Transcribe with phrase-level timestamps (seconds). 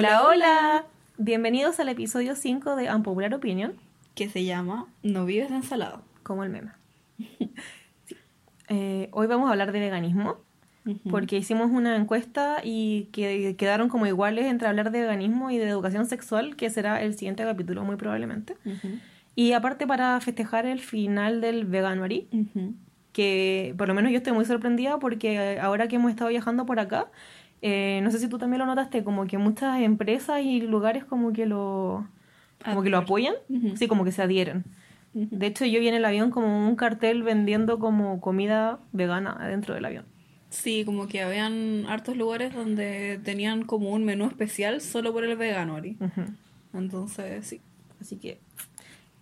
[0.00, 0.84] Hola, hola.
[1.18, 3.74] Bienvenidos al episodio 5 de Unpopular Opinion.
[4.14, 6.00] Que se llama No vives de ensalada.
[6.22, 6.70] Como el meme.
[8.06, 8.16] Sí.
[8.70, 10.38] Eh, hoy vamos a hablar de veganismo.
[11.10, 15.68] Porque hicimos una encuesta y que quedaron como iguales entre hablar de veganismo y de
[15.68, 18.56] educación sexual, que será el siguiente capítulo muy probablemente.
[19.36, 22.26] Y aparte para festejar el final del Veganuary,
[23.12, 26.80] que por lo menos yo estoy muy sorprendida porque ahora que hemos estado viajando por
[26.80, 27.08] acá,
[27.62, 31.32] eh, no sé si tú también lo notaste, como que muchas empresas y lugares como
[31.32, 32.06] que lo,
[32.64, 33.34] como que lo apoyan,
[33.76, 34.64] sí, como que se adhieren.
[35.12, 39.74] De hecho, yo vi en el avión como un cartel vendiendo como comida vegana adentro
[39.74, 40.04] del avión.
[40.50, 45.36] Sí, como que habían hartos lugares donde tenían como un menú especial solo por el
[45.36, 45.80] vegano,
[46.72, 47.60] Entonces, sí.
[48.00, 48.40] Así que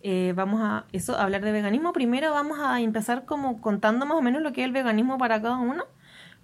[0.02, 1.93] eh, vamos a eso, a hablar de veganismo.
[1.93, 5.41] Primero vamos a empezar como contando más o menos lo que es el veganismo para
[5.41, 5.84] cada uno.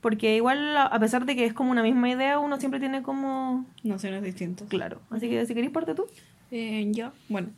[0.05, 3.65] Porque igual, a pesar de que es como una misma idea, uno siempre tiene como...
[3.85, 4.69] Nociones distintas.
[4.69, 5.01] Claro.
[5.09, 6.05] Así que si queréis parte tú.
[6.51, 7.49] Eh, ya, bueno.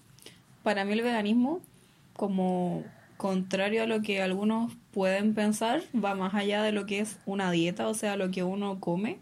[0.62, 1.60] Para mí el veganismo,
[2.12, 2.84] como
[3.16, 7.50] contrario a lo que algunos pueden pensar, va más allá de lo que es una
[7.50, 9.18] dieta, o sea, lo que uno come,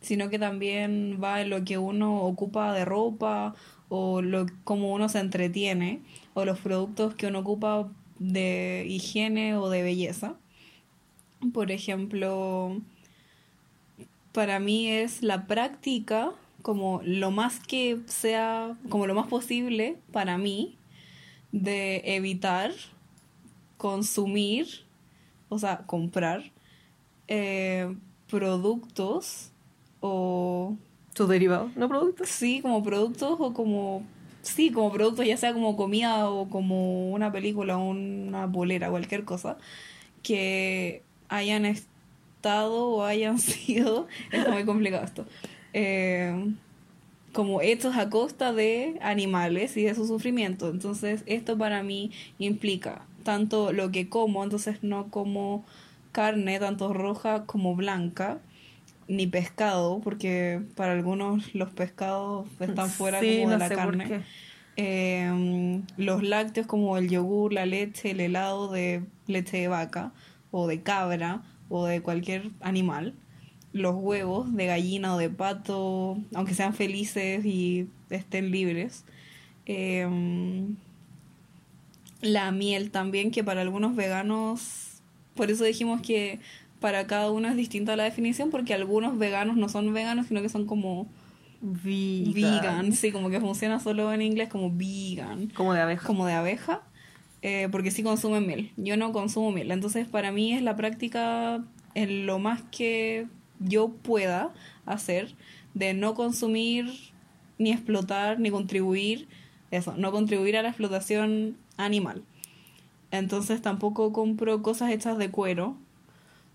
[0.00, 3.54] sino que también va en lo que uno ocupa de ropa
[3.88, 6.00] o lo, cómo uno se entretiene
[6.34, 7.86] o los productos que uno ocupa
[8.18, 10.34] de higiene o de belleza.
[11.52, 12.80] Por ejemplo,
[14.32, 20.36] para mí es la práctica como lo más que sea, como lo más posible para
[20.36, 20.76] mí
[21.52, 22.72] de evitar
[23.76, 24.66] consumir,
[25.48, 26.50] o sea, comprar
[27.28, 27.94] eh,
[28.28, 29.52] productos
[30.00, 30.76] o
[31.14, 32.28] sus derivados, ¿no productos?
[32.28, 34.02] Sí, como productos o como...
[34.42, 39.58] Sí, como productos, ya sea como comida o como una película, una bolera, cualquier cosa,
[40.22, 45.26] que hayan estado o hayan sido, es muy complicado esto,
[45.72, 46.54] eh,
[47.32, 50.70] como hechos a costa de animales y de su sufrimiento.
[50.70, 55.64] Entonces, esto para mí implica tanto lo que como, entonces no como
[56.12, 58.38] carne, tanto roja como blanca,
[59.08, 64.22] ni pescado, porque para algunos los pescados están fuera como de la carne.
[64.76, 70.12] Em, los lácteos como el yogur, la leche, el helado de leche de vaca
[70.58, 73.12] o de cabra o de cualquier animal.
[73.74, 79.04] Los huevos de gallina o de pato, aunque sean felices y estén libres.
[79.66, 80.76] Em,
[82.22, 85.02] la miel también, que para algunos veganos,
[85.34, 86.40] por eso dijimos que
[86.80, 90.48] para cada uno es distinta la definición porque algunos veganos no son veganos, sino que
[90.48, 91.06] son como
[91.60, 92.94] vegan.
[92.94, 95.48] sí, como que funciona solo en inglés como vegan.
[95.48, 96.06] Como de abeja.
[96.06, 96.82] Como de abeja,
[97.42, 98.72] eh, porque sí consumen miel.
[98.76, 101.64] Yo no consumo miel, entonces para mí es la práctica
[101.94, 103.26] en lo más que
[103.58, 104.52] yo pueda
[104.84, 105.34] hacer
[105.74, 106.86] de no consumir
[107.58, 109.28] ni explotar ni contribuir
[109.70, 112.22] eso, no contribuir a la explotación animal.
[113.10, 115.76] Entonces tampoco compro cosas hechas de cuero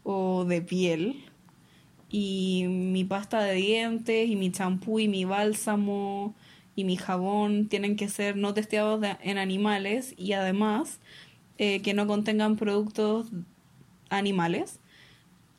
[0.03, 1.25] o de piel.
[2.09, 6.35] Y mi pasta de dientes y mi champú y mi bálsamo
[6.75, 10.99] y mi jabón tienen que ser no testeados en animales y además
[11.57, 13.27] eh, que no contengan productos
[14.09, 14.79] animales.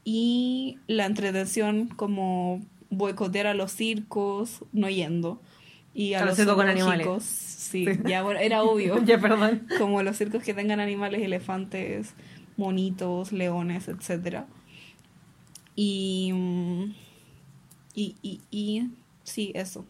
[0.04, 5.40] Y la entretención como boicotear a los circos, no yendo.
[5.94, 7.22] Y a, los circos con animales.
[7.24, 9.02] Sí, ya era obvio.
[9.04, 9.66] ya, perdón.
[9.78, 12.14] Como los circos que tengan animales, elefantes,
[12.56, 14.44] monitos, leones, etc.
[15.76, 16.32] Y,
[17.94, 18.90] y, y, y
[19.22, 19.84] sí, eso.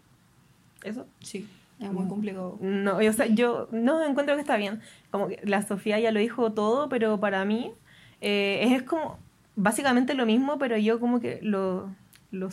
[0.82, 1.06] ¿Eso?
[1.20, 1.48] Sí,
[1.78, 2.58] es muy complicado.
[2.60, 4.80] No, o sea, yo no encuentro que está bien.
[5.10, 7.72] Como que la Sofía ya lo dijo todo, pero para mí
[8.20, 9.18] eh, es como
[9.56, 11.94] básicamente lo mismo, pero yo como que lo,
[12.30, 12.48] lo,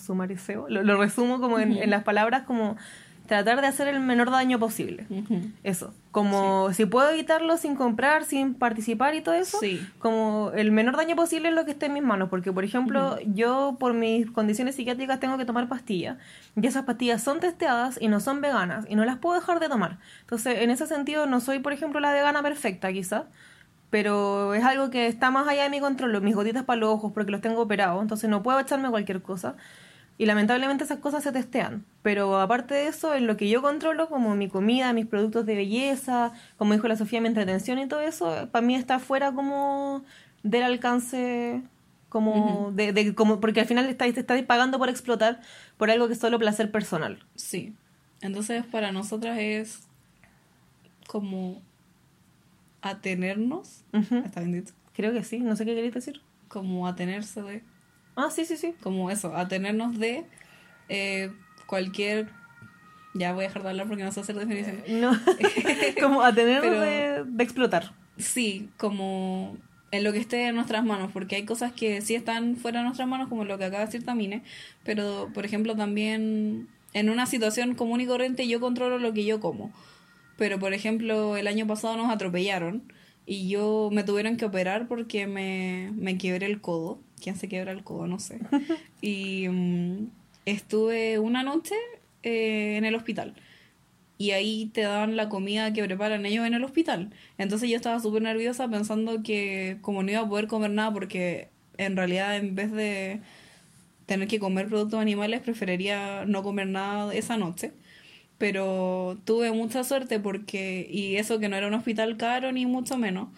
[0.83, 2.77] lo resumo como en, en las palabras como
[3.29, 5.05] tratar de hacer el menor daño posible.
[5.63, 5.93] Eso.
[6.09, 9.59] Como si puedo evitarlo sin comprar, sin participar y todo eso,
[9.99, 12.29] como el menor daño posible es lo que esté en mis manos.
[12.29, 16.17] Porque, por ejemplo, yo por mis condiciones psiquiátricas tengo que tomar pastillas.
[16.59, 18.85] Y esas pastillas son testeadas y no son veganas.
[18.89, 19.99] Y no las puedo dejar de tomar.
[20.21, 23.25] Entonces, en ese sentido, no soy, por ejemplo, la vegana perfecta, quizás.
[23.91, 26.19] Pero es algo que está más allá de mi control.
[26.23, 28.01] Mis gotitas para los ojos, porque los tengo operados.
[28.01, 29.55] Entonces, no puedo echarme cualquier cosa.
[30.19, 31.85] Y lamentablemente esas cosas se testean.
[32.03, 35.55] Pero aparte de eso, en lo que yo controlo, como mi comida, mis productos de
[35.55, 40.03] belleza, como dijo la Sofía, mi entretención y todo eso, para mí está fuera como
[40.43, 41.61] del alcance
[42.09, 45.39] como de, como porque al final estáis estáis pagando por explotar
[45.77, 47.23] por algo que es solo placer personal.
[47.35, 47.73] Sí.
[48.21, 49.87] Entonces para nosotras es
[51.07, 51.61] como
[52.81, 53.85] atenernos.
[53.93, 54.73] ¿Está bien dicho?
[54.93, 56.21] Creo que sí, no sé qué queréis decir.
[56.49, 57.63] Como atenerse de
[58.19, 58.75] Ah, sí, sí, sí.
[58.81, 60.25] Como eso, atenernos de
[60.89, 61.31] eh,
[61.67, 62.29] cualquier...
[63.15, 64.83] Ya voy a dejar de hablar porque no sé hacer definición.
[65.01, 65.11] No,
[66.01, 67.93] como a tener Pero- de, de explotar.
[68.17, 69.57] Sí, como
[69.91, 72.85] en lo que esté en nuestras manos, porque hay cosas que sí están fuera de
[72.85, 74.43] nuestras manos, como lo que acaba de decir Tamine,
[74.83, 79.39] pero por ejemplo también en una situación común y corriente yo controlo lo que yo
[79.39, 79.71] como.
[80.37, 82.83] Pero por ejemplo el año pasado nos atropellaron
[83.25, 86.99] y yo me tuvieron que operar porque me, me quebré el codo.
[87.21, 88.07] ¿Quién se quiebra el codo?
[88.07, 88.39] No sé.
[89.01, 90.09] Y mm,
[90.45, 91.75] estuve una noche
[92.23, 93.35] eh, en el hospital
[94.19, 97.11] y ahí te dan la comida que preparan ellos en el hospital.
[97.37, 101.49] Entonces yo estaba súper nerviosa pensando que como no iba a poder comer nada porque
[101.77, 103.21] en realidad en vez de
[104.05, 107.71] tener que comer productos animales preferiría no comer nada esa noche.
[108.37, 112.97] Pero tuve mucha suerte porque, y eso que no era un hospital caro ni mucho
[112.97, 113.29] menos,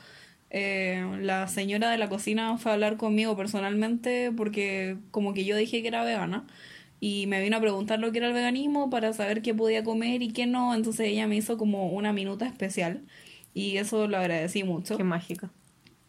[0.52, 5.56] eh, la señora de la cocina fue a hablar conmigo personalmente porque como que yo
[5.56, 6.46] dije que era vegana
[7.00, 10.22] y me vino a preguntar lo que era el veganismo para saber qué podía comer
[10.22, 10.76] y qué no.
[10.76, 13.06] Entonces ella me hizo como una minuta especial
[13.54, 14.98] y eso lo agradecí mucho.
[14.98, 15.52] Qué mágica.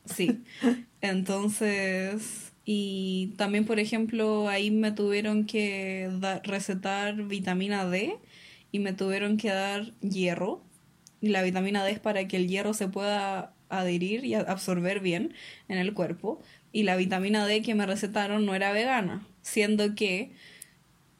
[0.05, 0.45] Sí.
[1.01, 6.11] Entonces, y también, por ejemplo, ahí me tuvieron que
[6.45, 8.19] recetar vitamina D
[8.71, 10.63] y me tuvieron que dar hierro.
[11.21, 15.35] Y la vitamina D es para que el hierro se pueda adherir y absorber bien
[15.69, 16.41] en el cuerpo.
[16.73, 20.31] Y la vitamina D que me recetaron no era vegana, siendo que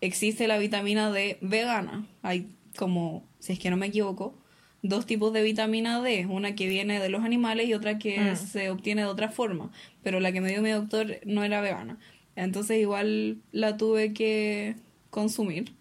[0.01, 2.07] existe la vitamina D vegana.
[2.23, 2.47] Hay
[2.77, 4.35] como, si es que no me equivoco,
[4.83, 8.37] dos tipos de vitamina D, una que viene de los animales y otra que Mm.
[8.37, 9.71] se obtiene de otra forma,
[10.03, 11.99] pero la que me dio mi doctor no era vegana.
[12.35, 14.75] Entonces igual la tuve que
[15.11, 15.73] consumir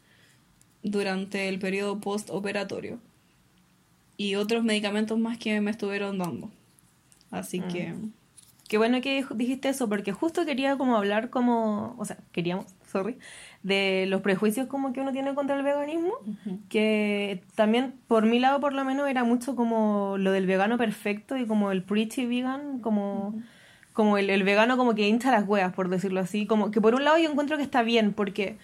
[0.84, 3.00] durante el periodo postoperatorio.
[4.18, 6.52] Y otros medicamentos más que me estuvieron dando.
[7.32, 7.68] Así Mm.
[7.68, 7.96] que
[8.68, 13.18] Qué bueno que dijiste eso, porque justo quería como hablar como, o sea, queríamos, sorry,
[13.64, 16.14] de los prejuicios como que uno tiene contra el veganismo,
[16.70, 21.36] que también por mi lado por lo menos era mucho como lo del vegano perfecto
[21.36, 23.36] y como el preachy vegan, como,
[23.92, 26.96] como el, el vegano como que hincha las hueas, por decirlo así, como que por
[26.96, 28.56] un lado yo encuentro que está bien, porque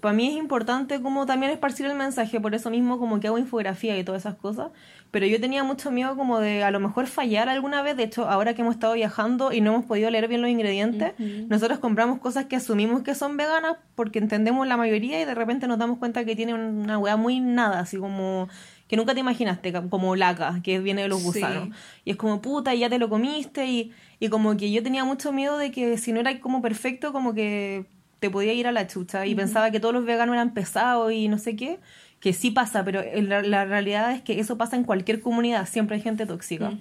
[0.00, 3.38] para mí es importante como también esparcir el mensaje, por eso mismo como que hago
[3.38, 4.70] infografía y todas esas cosas,
[5.16, 8.28] pero yo tenía mucho miedo como de a lo mejor fallar alguna vez, de hecho
[8.28, 11.14] ahora que hemos estado viajando y no hemos podido leer bien los ingredientes,
[11.48, 15.66] nosotros compramos cosas que asumimos que son veganas porque entendemos la mayoría y de repente
[15.68, 18.46] nos damos cuenta que tiene una hueá muy nada, así como
[18.88, 21.24] que nunca te imaginaste, como laca, que viene de los Sí.
[21.28, 21.70] gusanos.
[22.04, 25.02] Y es como, puta, y ya te lo comiste y, y como que yo tenía
[25.06, 27.86] mucho miedo de que si no era como perfecto, como que
[28.20, 29.24] te podía ir a la chucha.
[29.24, 31.78] Y pensaba que todos los veganos eran pesados y no sé qué,
[32.26, 35.94] que sí pasa, pero la, la realidad es que eso pasa en cualquier comunidad, siempre
[35.94, 36.72] hay gente tóxica.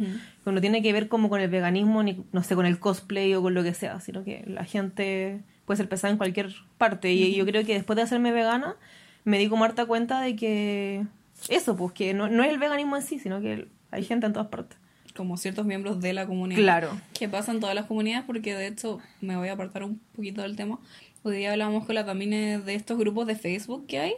[0.44, 3.31] Que no tiene que ver como con el veganismo, ni no sé, con el cosplay
[3.36, 7.13] o con lo que sea, sino que la gente puede ser pesada en cualquier parte.
[7.13, 8.75] Y yo creo que después de hacerme vegana,
[9.24, 11.06] me di como harta cuenta de que
[11.47, 14.33] eso, pues que no, no es el veganismo en sí, sino que hay gente en
[14.33, 14.80] todas partes.
[15.15, 16.59] como ciertos miembros de la comunidad.
[16.59, 16.89] Claro.
[17.13, 20.42] Que pasa en todas las comunidades porque de hecho me voy a apartar un poquito
[20.42, 20.80] del tema.
[21.21, 24.13] Hoy día hablábamos con la Tamine de estos grupos de Facebook que hay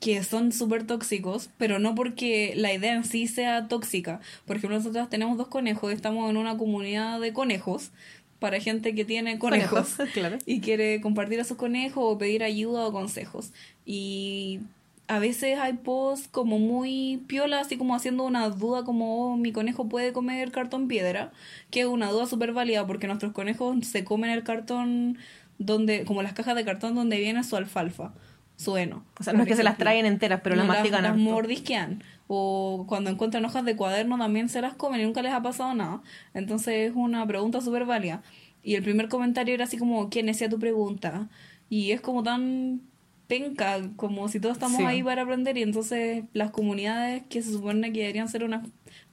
[0.00, 4.20] que son súper tóxicos, pero no porque la idea en sí sea tóxica.
[4.46, 7.90] Por ejemplo, nosotros tenemos dos conejos, estamos en una comunidad de conejos
[8.38, 10.38] para gente que tiene conejos, Conejos, claro.
[10.44, 13.52] y quiere compartir a sus conejos o pedir ayuda o consejos.
[13.86, 14.60] Y
[15.08, 19.52] a veces hay posts como muy piola, así como haciendo una duda como, oh, mi
[19.52, 21.32] conejo puede comer cartón piedra,
[21.70, 25.18] que es una duda súper válida porque nuestros conejos se comen el cartón
[25.58, 28.12] donde, como las cajas de cartón donde viene su alfalfa,
[28.56, 29.04] su heno.
[29.20, 31.22] O sea, no es que se las traen enteras, pero las mastican las harto.
[31.22, 32.02] mordisquean.
[32.28, 35.74] O cuando encuentran hojas de cuaderno también se las comen y nunca les ha pasado
[35.74, 36.02] nada.
[36.34, 38.22] Entonces es una pregunta súper válida.
[38.62, 41.28] Y el primer comentario era así como, ¿quién decía tu pregunta?
[41.68, 42.80] Y es como tan
[43.28, 44.84] penca, como si todos estamos Sí.
[44.84, 48.62] ahí para aprender y entonces las comunidades que se supone que deberían ser una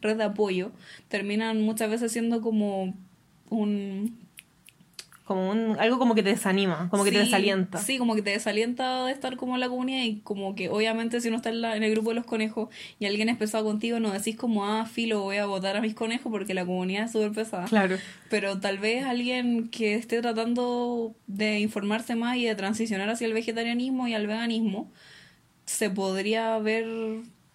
[0.02, 0.72] red de apoyo
[1.08, 2.94] terminan muchas veces siendo como
[3.50, 4.18] un
[5.26, 7.78] Como un, algo como que te desanima, como que te desalienta.
[7.78, 11.22] Sí, como que te desalienta de estar como en la comunidad y como que obviamente
[11.22, 12.68] si uno está en, la- en el grupo de los conejos
[13.00, 15.94] y alguien es pesado contigo, no decís como, ah, filo, voy a votar a mis
[15.94, 17.66] conejos porque la comunidad es súper pesada.
[17.68, 17.98] Claro.
[18.30, 23.34] Pero tal vez alguien que esté tratando de informarse más y de transicionar hacia el
[23.34, 24.92] vegetarianismo y al veganismo,
[25.66, 26.86] se podría ver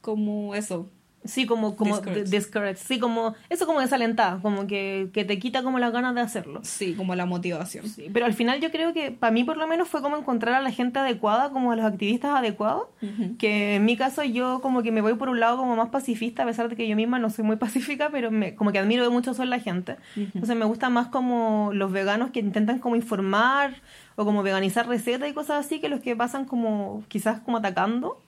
[0.00, 0.88] como eso,
[1.24, 2.24] Sí, como, como Discourage.
[2.24, 2.76] di- discourage.
[2.76, 6.60] Sí, como, eso como desalentada, como que, que te quita como las ganas de hacerlo.
[6.62, 7.86] Sí, como la motivación.
[7.88, 10.54] Sí, pero al final yo creo que para mí por lo menos fue como encontrar
[10.54, 13.36] a la gente adecuada, como a los activistas adecuados, Ujú.
[13.36, 16.44] que en mi caso yo como que me voy por un lado como más pacifista,
[16.44, 17.56] a pesar de que yo misma no soy muy
[17.96, 19.96] pacífica, pero me, como que admiro mucho en la gente.
[20.16, 23.74] Entonces me gusta más como los veganos que intentan como informar
[24.16, 28.22] o como veganizar recetas y cosas así, que los que pasan como quizás como atacando.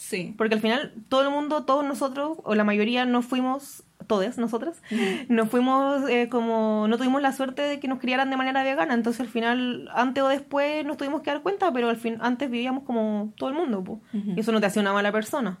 [0.00, 0.32] Sí.
[0.38, 4.80] Porque al final todo el mundo, todos nosotros, o la mayoría no fuimos, todas nosotras,
[5.28, 8.94] no fuimos eh, como, no tuvimos la suerte de que nos criaran de manera vegana,
[8.94, 12.48] entonces al final, antes o después nos tuvimos que dar cuenta, pero al fin, antes
[12.48, 14.00] vivíamos como todo el mundo, po.
[14.14, 14.34] Ujú.
[14.36, 15.58] y eso no te hace una mala persona.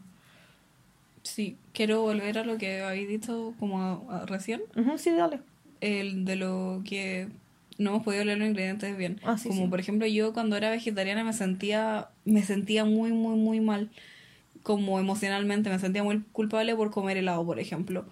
[1.22, 4.62] Sí, quiero volver a lo que habéis dicho como a- a recién,
[4.96, 5.40] sí, dale.
[5.80, 7.28] el de lo que
[7.76, 9.20] no hemos podido leer los ingredientes bien.
[9.24, 9.68] Ah, sí, como sí.
[9.68, 13.90] por ejemplo yo cuando era vegetariana me sentía me sentía muy muy muy mal
[14.62, 18.06] como emocionalmente, me sentía muy culpable por comer helado, por ejemplo.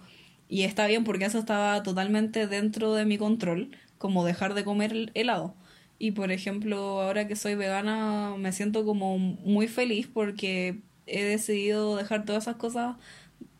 [0.49, 4.91] Y está bien porque eso estaba totalmente dentro de mi control, como dejar de comer
[4.93, 5.55] el helado.
[5.99, 11.95] Y por ejemplo, ahora que soy vegana me siento como muy feliz porque he decidido
[11.95, 12.97] dejar todas esas cosas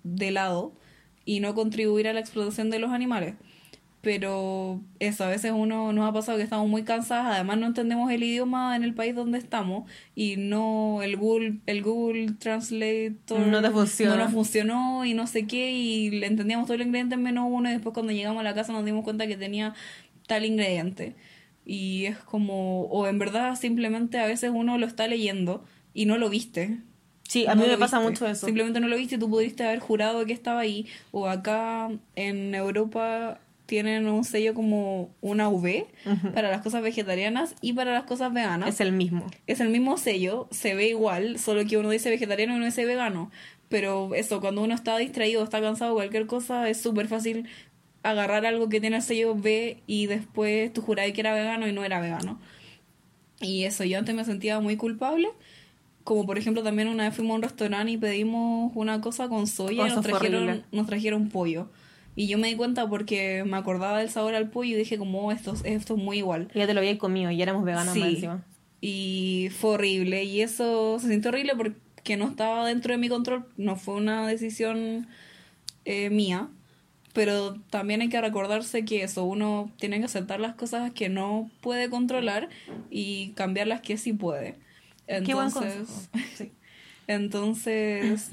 [0.04, 0.74] de lado
[1.26, 3.36] y no contribuir a la explotación de los animales.
[4.08, 8.10] Pero eso, a veces uno nos ha pasado que estamos muy cansadas, además no entendemos
[8.10, 9.84] el idioma en el país donde estamos
[10.16, 14.16] y no el Google, el Google Translator No te funciona.
[14.16, 17.50] no nos funcionó y no sé qué y le entendíamos todo el ingrediente en menos
[17.52, 19.74] uno y después cuando llegamos a la casa nos dimos cuenta que tenía
[20.26, 21.18] tal ingrediente.
[21.66, 26.18] Y es como, o en verdad simplemente a veces uno lo está leyendo y no
[26.18, 26.78] lo viste.
[27.24, 28.10] Sí, a No mí me pasa viste.
[28.10, 28.46] mucho eso.
[28.46, 30.86] Simplemente no lo viste tú pudiste haber jurado que estaba ahí.
[31.12, 35.86] O acá en Europa tienen un sello como una V
[36.34, 38.70] para las cosas vegetarianas y para las cosas veganas.
[38.70, 39.28] Es el mismo.
[39.46, 42.86] Es el mismo sello, se ve igual, solo que uno dice vegetariano y uno dice
[42.86, 43.30] vegano.
[43.70, 47.48] Pero eso, cuando uno está distraído, está cansado, cualquier cosa, es súper fácil
[48.02, 51.74] agarrar algo que tiene el sello B y después tú jurabas que era vegano y
[51.74, 52.40] no era vegano.
[53.42, 55.28] Y eso, yo antes me sentía muy culpable.
[56.06, 59.46] Como por ejemplo, también una vez fuimos a un restaurante y pedimos una cosa con
[59.46, 60.64] soya Oh, y nos trajeron, horrible.
[60.72, 61.70] nos trajeron pollo.
[62.20, 65.22] Y yo me di cuenta porque me acordaba del sabor al pollo y dije como
[65.28, 66.50] "Oh, esto, esto es muy igual.
[66.54, 68.00] Y ya te lo había comido y éramos veganas Sí.
[68.00, 68.44] más encima.
[68.82, 70.24] Y fue horrible.
[70.24, 73.46] Y eso se sintió horrible porque no estaba dentro de mi control.
[73.56, 75.08] No fue una decisión
[75.86, 76.50] eh, mía.
[77.14, 81.50] Pero también hay que recordarse que eso, uno tiene que aceptar las cosas que no
[81.62, 82.50] puede controlar
[82.92, 84.56] y cambiar las que sí puede.
[85.08, 86.28] Qué buen Entonces, consejo.
[86.36, 86.52] Sí.
[87.08, 88.32] entonces,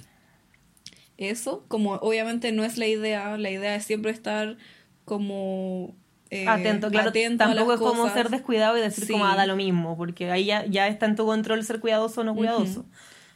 [1.19, 4.57] eso, como obviamente no es la idea, la idea es siempre estar
[5.05, 5.95] como
[6.31, 7.11] eh, atento, claro.
[7.11, 8.15] atento a tampoco las es como cosas.
[8.15, 11.17] ser descuidado y decir como ah, da lo mismo, porque ahí ya, ya está en
[11.17, 12.85] tu control ser cuidadoso o no cuidadoso.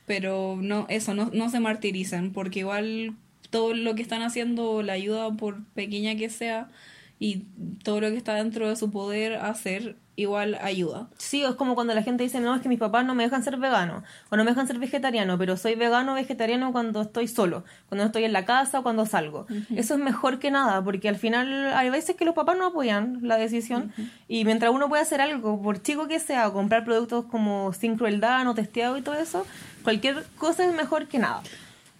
[0.06, 3.14] Pero no, eso, no, no se martiricen, porque igual
[3.50, 6.70] todo lo que están haciendo, la ayuda por pequeña que sea,
[7.18, 7.44] y
[7.82, 11.06] todo lo que está dentro de su poder hacer, igual ayuda.
[11.16, 13.44] Sí, es como cuando la gente dice, no, es que mis papás no me dejan
[13.44, 17.28] ser vegano o no me dejan ser vegetariano, pero soy vegano o vegetariano cuando estoy
[17.28, 19.46] solo, cuando estoy en la casa o cuando salgo.
[19.74, 23.20] Eso es mejor que nada, porque al final hay veces que los papás no apoyan
[23.22, 23.92] la decisión
[24.26, 28.42] y mientras uno puede hacer algo, por chico que sea, comprar productos como sin crueldad,
[28.42, 29.46] no testeado y todo eso,
[29.84, 31.42] cualquier cosa es mejor que nada.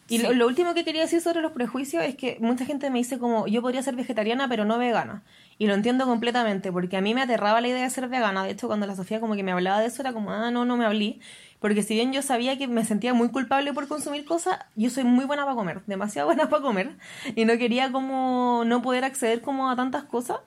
[0.09, 0.23] Y Sí.
[0.25, 3.19] lo, lo último que quería decir sobre los prejuicios es que mucha gente me dice
[3.19, 5.23] como yo podría ser vegetariana pero no vegana.
[5.59, 8.45] Y lo entiendo completamente porque a mí me aterraba la idea de ser vegana.
[8.45, 10.65] De hecho, cuando la Sofía como que me hablaba de eso era como, ah, no,
[10.65, 11.19] no me hablé.
[11.59, 15.03] Porque si bien yo sabía que me sentía muy culpable por consumir cosas, yo soy
[15.05, 16.97] muy buena para comer, demasiado buena para comer.
[17.35, 20.39] Y no quería como no poder acceder como a tantas cosas.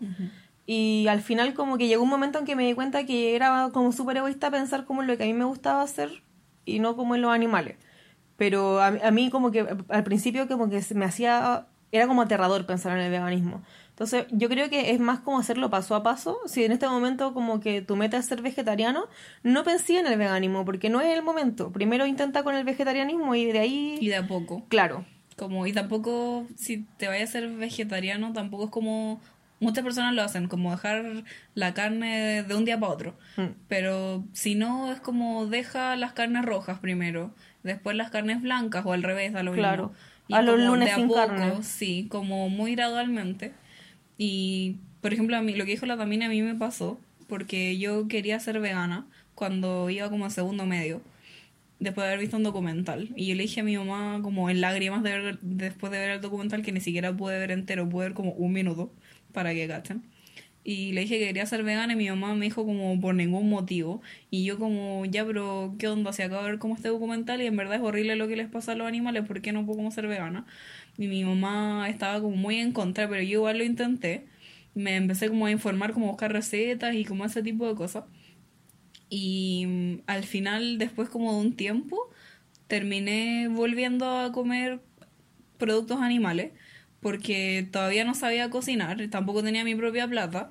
[0.65, 3.69] Y al final como que llegó un momento en que me di cuenta que era
[3.73, 6.23] como súper egoísta pensar como en lo que a mí me gustaba hacer
[6.65, 7.75] y no como en los animales.
[8.41, 11.67] Pero a, a mí como que al principio como que me hacía...
[11.91, 13.61] Era como aterrador pensar en el veganismo.
[13.89, 16.39] Entonces yo creo que es más como hacerlo paso a paso.
[16.47, 19.03] Si en este momento como que tu meta es ser vegetariano,
[19.43, 21.71] no pensé en el veganismo porque no es el momento.
[21.71, 23.97] Primero intenta con el vegetarianismo y de ahí...
[24.01, 24.65] Y de a poco.
[24.69, 25.05] Claro.
[25.37, 29.21] Como, y tampoco, si te vayas a ser vegetariano, tampoco es como.
[29.59, 33.13] Muchas personas lo hacen, como dejar la carne de un día para otro.
[33.37, 33.53] Mm.
[33.67, 38.93] Pero si no, es como deja las carnes rojas primero, después las carnes blancas o
[38.93, 39.93] al revés, a lo Claro.
[40.27, 40.37] mismo.
[40.37, 41.63] A los lunes de a sin poco, carne.
[41.63, 43.53] Sí, como muy gradualmente.
[44.17, 47.77] Y, por ejemplo, a mí, lo que dijo la Tamina a mí me pasó, porque
[47.77, 51.01] yo quería ser vegana cuando iba como a segundo medio
[51.79, 53.09] después de haber visto un documental.
[53.15, 56.11] Y yo le dije a mi mamá, como en lágrimas de ver- después de ver
[56.11, 58.93] el documental, que ni siquiera pude ver entero, pude ver como un minuto,
[59.33, 60.03] para que cachen.
[60.63, 63.49] Y le dije que quería ser vegana y mi mamá me dijo como por ningún
[63.49, 64.01] motivo.
[64.29, 66.13] Y yo como, ya, pero ¿qué onda?
[66.13, 68.47] Se acaba de ver como este documental y en verdad es horrible lo que les
[68.49, 70.45] pasa a los animales, ¿por qué no puedo como ser vegana?
[70.97, 74.27] Y mi mamá estaba como muy en contra, pero yo igual lo intenté.
[74.75, 78.05] Me empecé como a informar, como a buscar recetas y como ese tipo de cosas.
[79.09, 82.09] Y mm, al final, después como de un tiempo,
[82.67, 84.81] terminé volviendo a comer
[85.57, 86.51] productos animales
[87.01, 90.49] porque todavía no sabía cocinar, tampoco tenía mi propia plata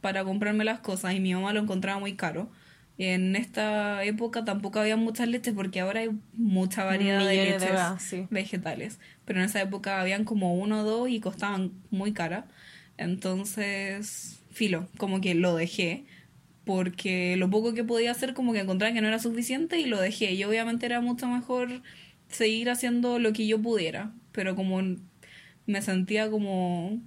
[0.00, 2.50] para comprarme las cosas y mi mamá lo encontraba muy caro.
[2.98, 8.98] En esta época tampoco había muchas leches porque ahora hay mucha variedad de leches vegetales.
[9.24, 12.46] Pero en esa época habían como uno o dos y costaban muy cara.
[12.98, 16.04] Entonces, filo, como que lo dejé
[16.64, 20.00] porque lo poco que podía hacer como que encontraba que no era suficiente y lo
[20.00, 20.32] dejé.
[20.32, 21.82] Y obviamente era mucho mejor
[22.28, 24.80] seguir haciendo lo que yo pudiera, pero como
[25.66, 27.00] me sentía como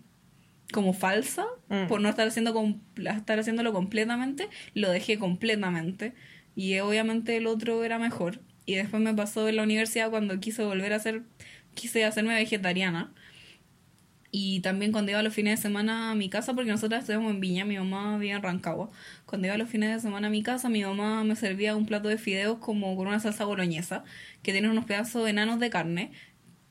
[0.72, 1.88] como falsa mm.
[1.88, 6.14] por no estar haciendo estar haciéndolo completamente, lo dejé completamente
[6.56, 8.40] y obviamente el otro era mejor.
[8.66, 11.24] Y después me pasó en la universidad cuando quise volver a hacer
[11.76, 13.14] quise hacerme vegetariana.
[14.32, 17.40] Y también cuando iba los fines de semana a mi casa, porque nosotros estuvimos en
[17.40, 18.90] Viña, mi mamá vivía en Rancagua.
[19.26, 22.10] Cuando iba los fines de semana a mi casa, mi mamá me servía un plato
[22.10, 24.04] de fideos como con una salsa boloñesa,
[24.44, 26.12] que tiene unos pedazos enanos de carne,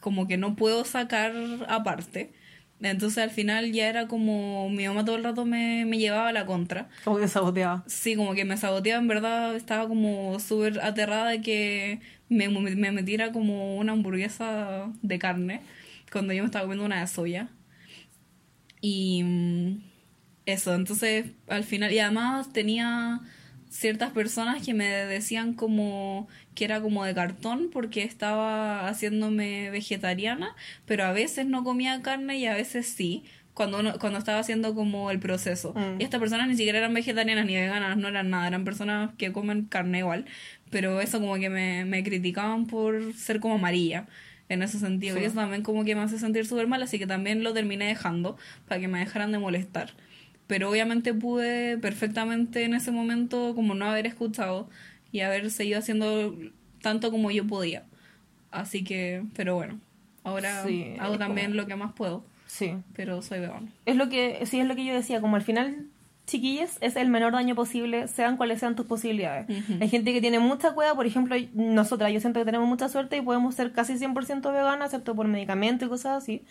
[0.05, 1.33] como que no puedo sacar
[1.67, 2.35] aparte.
[2.83, 6.33] Entonces al final ya era como mi mamá todo el rato me, me llevaba a
[6.33, 6.91] la contra.
[7.05, 7.85] Como que saboteaba.
[7.87, 12.93] Sí, como que me saboteaba, en verdad estaba como súper aterrada de que me, me
[12.93, 15.63] metiera como una hamburguesa de carne
[16.13, 17.49] cuando yo me estaba comiendo una de soya.
[18.83, 19.85] Y mm,
[20.45, 23.23] eso, entonces al final, y además tenía
[23.75, 30.55] ciertas personas que me decían como que era como de cartón porque estaba haciéndome vegetariana,
[30.87, 35.11] pero a veces no comía carne y a veces sí, cuando, cuando estaba haciendo como
[35.11, 35.75] el proceso.
[35.75, 36.01] Mm.
[36.01, 39.33] Y estas personas ni siquiera eran vegetarianas ni veganas, no eran nada, eran personas que
[39.33, 40.25] comen carne igual,
[40.71, 44.07] pero eso como que me, me criticaban por ser como amarilla
[44.49, 45.19] en ese sentido.
[45.19, 47.87] Y eso también como que me hace sentir súper mal, así que también lo terminé
[47.87, 48.37] dejando
[48.69, 49.95] para que me dejaran de molestar
[50.47, 54.69] pero obviamente pude perfectamente en ese momento como no haber escuchado
[55.13, 56.37] y haber seguido haciendo
[56.83, 57.85] tanto como yo podía.
[58.51, 59.81] Así que, pero bueno,
[60.23, 60.65] ahora
[61.01, 62.25] hago también lo que más puedo.
[62.47, 62.77] Sí.
[62.95, 63.69] Pero soy vegano.
[63.85, 65.87] Es lo que, sí, es lo que yo decía, como al final,
[66.27, 69.47] chiquillas, es el menor daño posible, sean cuales sean tus posibilidades.
[69.81, 73.17] Hay gente que tiene mucha cueva, por ejemplo, nosotras, yo siento que tenemos mucha suerte
[73.17, 76.43] y podemos ser casi 100% veganas, excepto por medicamentos y cosas así.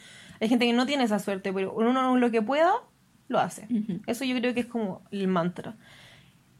[0.41, 2.73] Hay gente que no tiene esa suerte, pero uno lo que pueda
[3.27, 3.67] lo hace.
[4.07, 5.75] Eso yo creo que es como el mantra.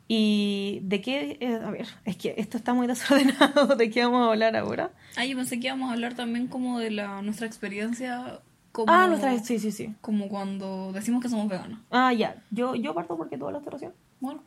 [0.08, 1.38] ¿Y de qué?
[1.39, 3.76] Eh, a ver, es que esto está muy desordenado.
[3.76, 4.91] ¿De qué vamos a hablar ahora?
[5.15, 8.39] Ah, yo pensé que íbamos a hablar también como de la nuestra experiencia.
[8.71, 9.93] Como, ah, nuestra, sí, sí, sí.
[10.02, 11.80] Como cuando decimos que somos veganos.
[11.91, 12.43] Ah, ya.
[12.49, 13.93] Yo, yo parto porque toda la recién.
[14.19, 14.41] Bueno.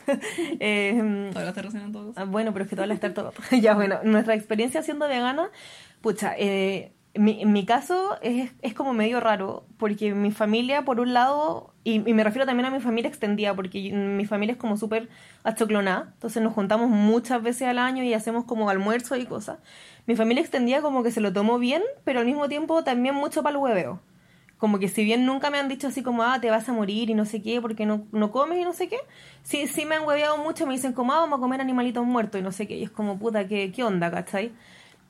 [0.59, 2.17] eh, todas las recién todos.
[2.19, 3.33] Ah, bueno, pero es que todas las todo.
[3.61, 5.51] ya, bueno, nuestra experiencia siendo vegana,
[6.01, 11.15] pucha, eh, mi, mi caso es, es, como medio raro, porque mi familia, por un
[11.15, 15.09] lado, y, me refiero también a mi familia extendida, porque mi familia es como súper
[15.45, 19.59] achoclonada, entonces nos juntamos muchas veces al año y hacemos como almuerzo y cosas.
[20.07, 23.43] Mi familia extendida como que se lo tomó bien, pero al mismo tiempo también mucho
[23.43, 24.01] para el hueveo.
[24.59, 27.11] Como que si bien nunca me han dicho así como, ah, te vas a morir
[27.11, 28.97] y no sé qué, porque no, no comes y no sé qué,
[29.43, 32.41] sí, sí me han hueveado mucho, me dicen como, ah, vamos a comer animalitos muertos
[32.41, 34.53] y no sé qué, y es como, puta, ¿qué, qué onda, cachai?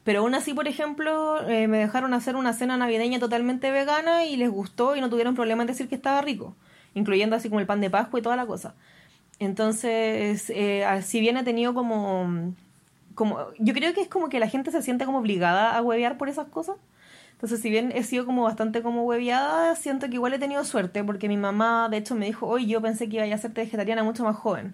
[0.07, 4.37] Pero aún así, por ejemplo, eh, me dejaron hacer una cena navideña totalmente vegana y
[4.37, 6.55] les gustó y no tuvieron problema en decir que estaba rico,
[6.95, 8.77] incluyendo así como el pan de Pascua y toda la cosa.
[9.40, 12.55] Entonces, eh, si bien he tenido como,
[13.16, 13.49] como...
[13.59, 16.29] Yo creo que es como que la gente se siente como obligada a huevear por
[16.29, 16.77] esas cosas.
[17.33, 21.03] Entonces, si bien he sido como bastante como hueviada, siento que igual he tenido suerte,
[21.03, 24.05] porque mi mamá, de hecho, me dijo, hoy yo pensé que iba a ser vegetariana
[24.05, 24.73] mucho más joven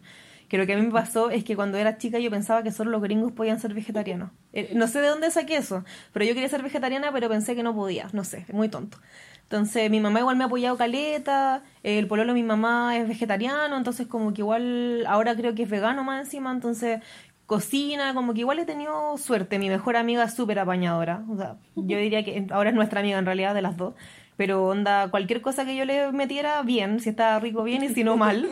[0.53, 2.71] que lo que a mí me pasó es que cuando era chica yo pensaba que
[2.71, 4.33] solo los gringos podían ser vegetarianos.
[4.53, 7.63] Eh, no sé de dónde saqué eso, pero yo quería ser vegetariana, pero pensé que
[7.63, 8.99] no podía, no sé, muy tonto.
[9.45, 13.79] Entonces mi mamá igual me ha apoyado caleta, el pololo de mi mamá es vegetariano,
[13.79, 17.01] entonces como que igual ahora creo que es vegano más encima, entonces
[17.47, 19.59] cocina, como que igual he tenido suerte.
[19.59, 23.19] Mi mejor amiga es súper apañadora, o sea, yo diría que ahora es nuestra amiga
[23.19, 23.95] en realidad de las dos.
[24.37, 28.03] Pero onda, cualquier cosa que yo le metiera, bien, si está rico, bien, y si
[28.03, 28.49] no, mal.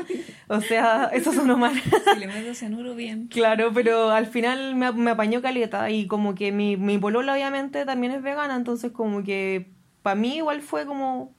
[0.49, 1.75] O sea, eso sonó mal.
[2.13, 3.29] si le meto cianuro, bien.
[3.33, 7.85] Claro, pero al final me, me apañó caleta y como que mi, mi polola obviamente
[7.87, 9.71] también es vegana, entonces como que
[10.03, 11.35] para mí igual fue como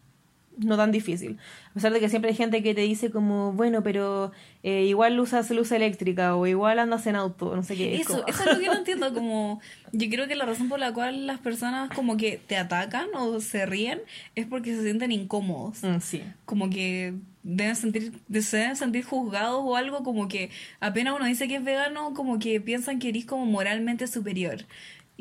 [0.64, 1.38] no tan difícil.
[1.72, 4.32] A pesar de que siempre hay gente que te dice como, bueno, pero
[4.64, 7.96] eh, igual usas luz eléctrica o igual andas en auto, no sé qué.
[7.96, 10.94] Eso, eso es lo que no entiendo, como yo creo que la razón por la
[10.94, 14.00] cual las personas como que te atacan o se ríen
[14.36, 15.84] es porque se sienten incómodos.
[15.84, 16.24] Mm, sí.
[16.46, 21.48] Como que deben sentir, se deben sentir juzgados o algo como que apenas uno dice
[21.48, 24.66] que es vegano, como que piensan que eres como moralmente superior.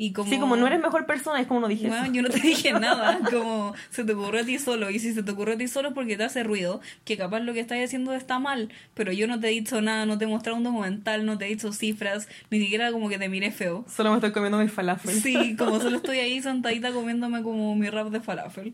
[0.03, 2.11] Y como, Sí, como no eres mejor persona, es como no dije Bueno, eso.
[2.11, 5.21] yo no te dije nada, como se te ocurrió a ti solo, y si se
[5.21, 7.77] te ocurrió a ti solo es porque te hace ruido, que capaz lo que estás
[7.77, 10.63] haciendo está mal, pero yo no te he dicho nada, no te he mostrado un
[10.63, 13.85] documental, no te he dicho cifras, ni siquiera como que te miré feo.
[13.95, 15.21] Solo me estoy comiendo mis falafel.
[15.21, 18.73] Sí, como solo estoy ahí sentadita comiéndome como mi rap de falafel.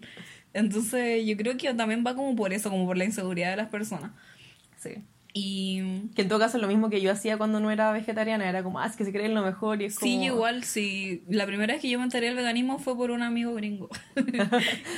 [0.53, 3.67] Entonces yo creo que también va como por eso, como por la inseguridad de las
[3.67, 4.11] personas.
[4.77, 5.03] Sí.
[5.39, 8.49] Y Que en todo caso es lo mismo que yo hacía cuando no era vegetariana,
[8.49, 10.11] era como, ah, es que se creen lo mejor y es como...
[10.11, 11.23] sí, igual, sí.
[11.29, 13.89] La primera vez que yo me enteré del veganismo fue por un amigo gringo.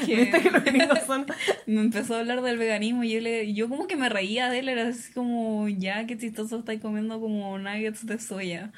[0.06, 1.25] que ¿Viste que los gringos son...?
[1.67, 4.60] me empezó a hablar del veganismo y yo, le, yo como que me reía de
[4.60, 8.71] él, era así como, ya, qué chistoso estáis comiendo como nuggets de soya.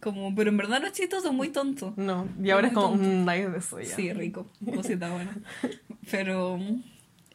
[0.00, 1.94] Como, pero en verdad no es chistoso, es muy tonto.
[1.96, 3.96] No, y ahora es como, mmm, nuggets de soya.
[3.96, 5.36] Sí, rico, cosita buena.
[6.10, 6.58] Pero,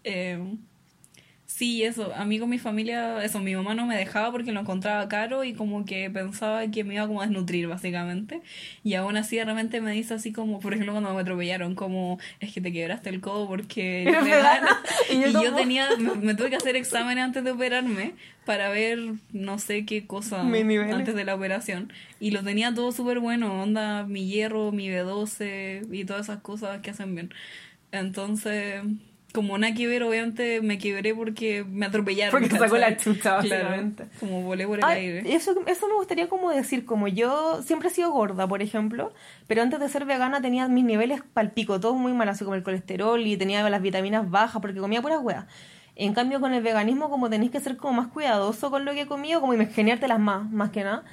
[0.04, 0.58] eh,
[1.52, 4.60] sí, eso, a mí con mi familia, eso, mi mamá no me dejaba porque lo
[4.60, 8.42] encontraba caro y como que pensaba que me iba como a desnutrir, básicamente.
[8.84, 12.20] Y aún así de repente me dice así como, por ejemplo, cuando me atropellaron, como,
[12.40, 14.80] es que te quebraste el codo porque eres vegana.
[15.10, 18.14] Y Y yo yo, como- tenía, me, me tuve que hacer exámenes antes de operarme
[18.46, 19.00] para ver
[19.34, 20.44] no sé qué cosa
[20.98, 21.92] antes de la operación.
[22.20, 26.82] Y lo tenía todo súper bueno, onda mi hierro, mi B12 y todas esas cosas
[26.82, 27.34] que hacen bien.
[27.92, 28.84] Entonces,
[29.34, 32.32] como nada que ver, obviamente me quebré porque me atropellaron.
[32.32, 34.06] Porque te sacó la chucha, Claro, básicamente.
[34.20, 35.36] como volé por el Ay, aire.
[35.36, 39.14] eso, eso me gustaría como decir, como yo siempre he sido gorda, por ejemplo,
[39.48, 42.64] pero antes de ser vegana tenía mis niveles palpico, todos muy mal, así como el
[42.64, 45.46] colesterol y tenía las vitaminas bajas porque comía puras hueas.
[45.96, 49.02] En cambio, con el veganismo, como tenéis que ser como más cuidadoso con lo que
[49.02, 51.04] he comido, como ingeniártelas más, más que nada,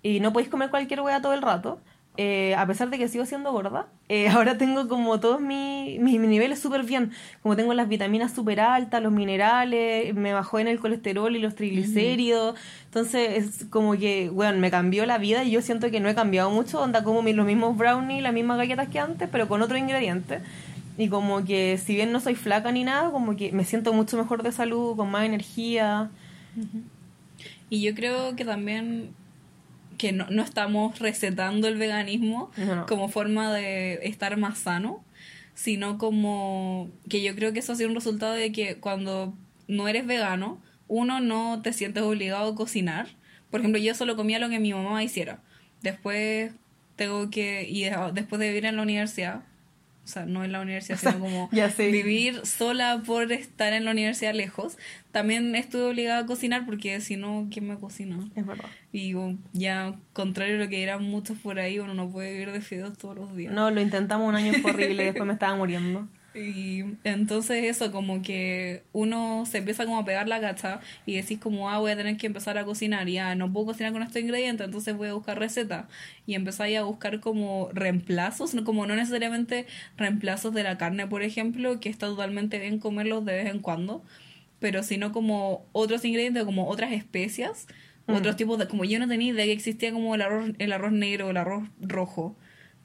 [0.00, 1.80] y no podéis comer cualquier hueá todo el rato,
[2.20, 6.18] eh, a pesar de que sigo siendo gorda, eh, ahora tengo como todos mi- mis,
[6.18, 10.66] mis niveles súper bien, como tengo las vitaminas súper altas, los minerales, me bajó en
[10.66, 15.52] el colesterol y los triglicéridos, entonces es como que, bueno, me cambió la vida y
[15.52, 18.88] yo siento que no he cambiado mucho, onda como los mismos brownies, las mismas galletas
[18.88, 20.40] que antes, pero con otro ingrediente.
[20.96, 24.16] Y como que si bien no soy flaca ni nada, como que me siento mucho
[24.16, 26.10] mejor de salud, con más energía.
[27.70, 29.10] Y yo creo que también
[29.98, 35.04] que no, no estamos recetando el veganismo No, como forma de estar más sano,
[35.54, 39.34] sino como que yo creo que eso ha sido un resultado de que cuando
[39.66, 43.08] no eres vegano, uno no te sientes obligado a cocinar.
[43.50, 45.42] Por ejemplo, yo solo comía lo que mi mamá hiciera.
[45.82, 46.52] Después
[46.96, 49.42] tengo que, y de- después de vivir en la universidad,
[50.08, 51.90] o sea, no en la universidad, O sea, sino como ya sé.
[51.90, 54.78] vivir sola por estar en la universidad lejos,
[55.12, 58.18] también estuve obligada a cocinar porque si no, ¿quién me cocina?
[58.34, 58.70] Es verdad.
[58.90, 62.52] Y um, ya, contrario a lo que dirán muchos por ahí, uno no puede vivir
[62.52, 63.52] de fideos todos los días.
[63.52, 66.08] No, lo intentamos un año, fue horrible, después me estaba muriendo.
[66.38, 71.38] Y entonces eso, como que uno se empieza como a pegar la gacha y decís
[71.38, 74.22] como, ah, voy a tener que empezar a cocinar, ya no puedo cocinar con estos
[74.22, 75.86] ingredientes, entonces voy a buscar recetas.
[76.26, 81.80] Y empezáis a buscar como reemplazos, como no necesariamente reemplazos de la carne, por ejemplo,
[81.80, 84.04] que está totalmente bien comerlos de vez en cuando,
[84.60, 87.66] pero sino como otros ingredientes, como otras especias,
[88.06, 90.92] otros tipos de, como yo no tenía idea que existía como el arroz, el arroz
[90.92, 92.36] negro, el arroz rojo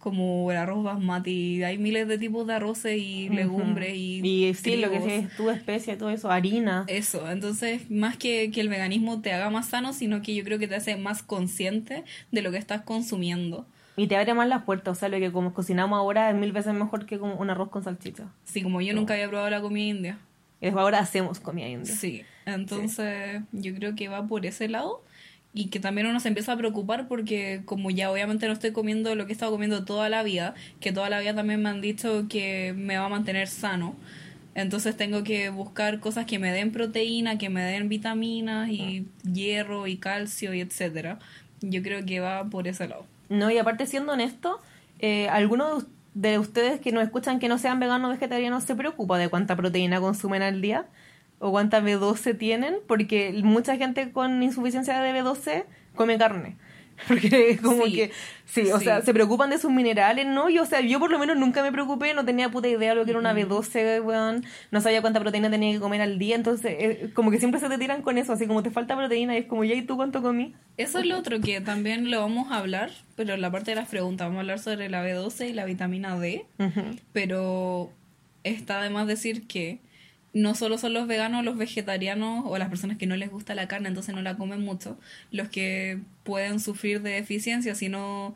[0.03, 4.75] como el arroz basmati, hay miles de tipos de arroces y legumbres y, Y sí,
[4.75, 6.83] lo que es tu especie, todo eso, harina.
[6.87, 10.59] Eso, entonces más que, que el veganismo te haga más sano, sino que yo creo
[10.59, 13.65] que te hace más consciente de lo que estás consumiendo.
[13.95, 16.51] Y te abre más las puertas, o sea, lo que como cocinamos ahora es mil
[16.51, 18.25] veces mejor que como un arroz con salchicha.
[18.43, 20.17] Sí, como yo nunca había probado la comida india.
[20.59, 21.95] Y después ahora hacemos comida india.
[21.95, 25.01] Sí, entonces yo creo que va por ese lado
[25.53, 29.13] y que también uno se empieza a preocupar porque como ya obviamente no estoy comiendo
[29.15, 31.81] lo que he estado comiendo toda la vida, que toda la vida también me han
[31.81, 33.95] dicho que me va a mantener sano.
[34.55, 39.87] Entonces tengo que buscar cosas que me den proteína, que me den vitaminas y hierro
[39.87, 41.17] y calcio y etcétera.
[41.61, 43.05] Yo creo que va por ese lado.
[43.29, 44.59] No, y aparte siendo honesto,
[44.99, 48.63] eh, ¿alguno de us- de ustedes que nos escuchan que no sean veganos o vegetarianos
[48.63, 50.85] se preocupa de cuánta proteína consumen al día?
[51.45, 52.75] ¿O cuánta B12 tienen?
[52.87, 56.55] Porque mucha gente con insuficiencia de B12 come carne.
[57.07, 58.11] Porque como Sí, que,
[58.45, 58.85] sí, o sí.
[58.85, 60.47] sea, se preocupan de sus minerales, ¿no?
[60.49, 62.95] Yo, o sea, yo por lo menos nunca me preocupé, no tenía puta idea de
[62.95, 66.35] lo que era una B12, weón, no sabía cuánta proteína tenía que comer al día,
[66.35, 69.35] entonces, eh, como que siempre se te tiran con eso, así como te falta proteína,
[69.35, 70.53] y es como, ¿ya y tú cuánto comí?
[70.77, 73.75] Eso es lo otro que también lo vamos a hablar, pero en la parte de
[73.75, 76.45] las preguntas vamos a hablar sobre la B12 y la vitamina D.
[77.11, 77.91] Pero
[78.43, 79.79] está de más decir que
[80.33, 83.67] no solo son los veganos, los vegetarianos o las personas que no les gusta la
[83.67, 84.97] carne, entonces no la comen mucho,
[85.31, 88.33] los que pueden sufrir de deficiencia, sino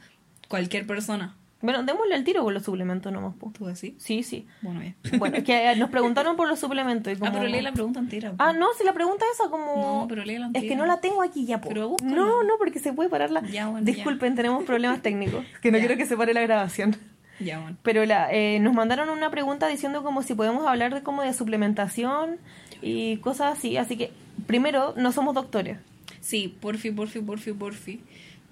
[0.48, 1.36] cualquier persona.
[1.60, 3.34] Bueno, démosle al tiro con los suplementos nomás.
[3.36, 3.52] po.
[3.58, 3.94] ¿Tú decís?
[3.98, 4.46] Sí, sí.
[4.62, 4.96] Bueno, bien.
[5.18, 7.12] Bueno, es que eh, nos preguntaron por los suplementos.
[7.12, 7.32] Y como...
[7.32, 8.30] Ah, pero lee la pregunta entera.
[8.30, 8.36] po.
[8.38, 10.02] Ah, no, si la pregunta esa como...
[10.02, 10.78] No, pero léela Es que entera.
[10.82, 11.70] no la tengo aquí ya, po.
[11.70, 11.96] Pero.
[12.04, 13.42] No, no, porque se puede parar la...
[13.42, 15.44] Ya, bueno, Disculpen, tenemos problemas técnicos.
[15.60, 15.86] Que no Ya.
[15.88, 16.96] quiero que se pare la grabación.
[17.40, 17.78] Ya, bueno.
[17.84, 21.34] Pero la, eh, nos mandaron una pregunta diciendo como si podemos hablar de como de
[21.34, 22.38] suplementación
[22.82, 23.78] y cosas así.
[23.78, 24.12] Así que,
[24.46, 25.78] primero, no somos doctores.
[26.22, 28.02] Sí, porfi, porfi, porfi, porfi.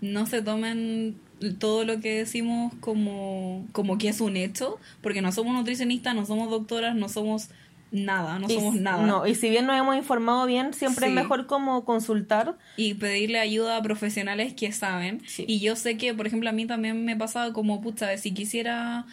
[0.02, 1.16] No se tomen
[1.60, 6.26] todo lo que decimos como, como que es un hecho, porque no somos nutricionistas, no
[6.26, 7.50] somos doctoras, no somos
[7.96, 9.06] nada, no Y somos nada.
[9.06, 11.10] No, y si bien nos hemos informado bien, siempre Sí.
[11.10, 12.58] es mejor como consultar.
[12.78, 15.22] y pedirle ayuda a profesionales que saben.
[15.28, 15.46] Sí.
[15.48, 19.06] Y yo sé que, por ejemplo, a mí también me pasaba como, pucha, si quisiera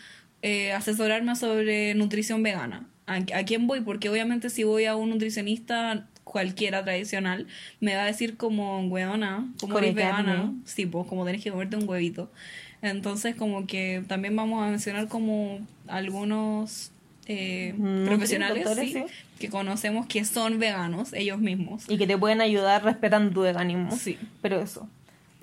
[0.43, 3.81] eh, asesorarme sobre nutrición vegana, ¿a, a quién voy?
[3.81, 7.47] Porque obviamente si voy a un nutricionista cualquiera tradicional,
[7.81, 11.77] me va a decir como, weona, como eres vegana, sí, pues como tenés que comerte
[11.77, 12.31] un huevito.
[12.81, 16.92] Entonces, como que también vamos a mencionar como algunos
[17.27, 19.15] eh, Nutri- profesionales doctores, sí, sí.
[19.39, 21.85] que conocemos que son veganos ellos mismos.
[21.89, 23.91] Y que te pueden ayudar respetando tu veganismo.
[23.93, 24.19] Sí.
[24.41, 24.89] Pero eso.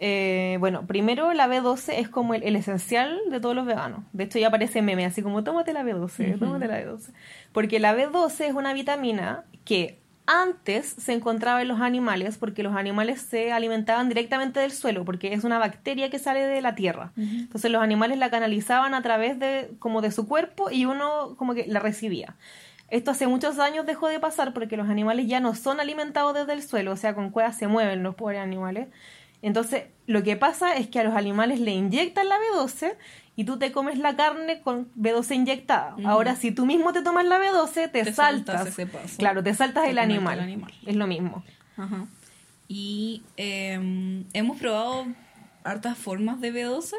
[0.02, 4.02] Eh, bueno, primero la B12 es como el, el esencial de todos los veganos.
[4.14, 6.40] De hecho ya aparece meme, así como tómate la B12, Ujú.
[6.40, 7.10] tómate la B12.
[7.52, 9.98] Porque la B12 es una vitamina que
[10.32, 15.34] antes se encontraba en los animales porque los animales se alimentaban directamente del suelo porque
[15.34, 17.14] es una bacteria que sale de la tierra.
[17.18, 21.56] Entonces los animales la canalizaban a través de como de su cuerpo y uno como
[21.56, 22.36] que la recibía.
[22.90, 26.54] Esto hace muchos años dejó de pasar porque los animales ya no son alimentados desde
[26.54, 28.88] el suelo, o sea, con cuevas se mueven los pobres animales.
[29.42, 32.96] Entonces, lo que pasa es que a los animales le inyectan la B12
[33.40, 35.96] y tú te comes la carne con B12 inyectada.
[36.04, 38.56] Ahora, si tú mismo te tomas la B12, te, Te saltas.
[38.58, 39.16] saltas ese paso.
[39.18, 40.40] Claro, te saltas Te el animal.
[40.40, 40.74] el animal.
[40.86, 41.46] Es lo mismo.
[41.78, 42.06] Ajá.
[42.68, 45.06] Y eh, hemos probado
[45.64, 46.96] hartas formas de B12.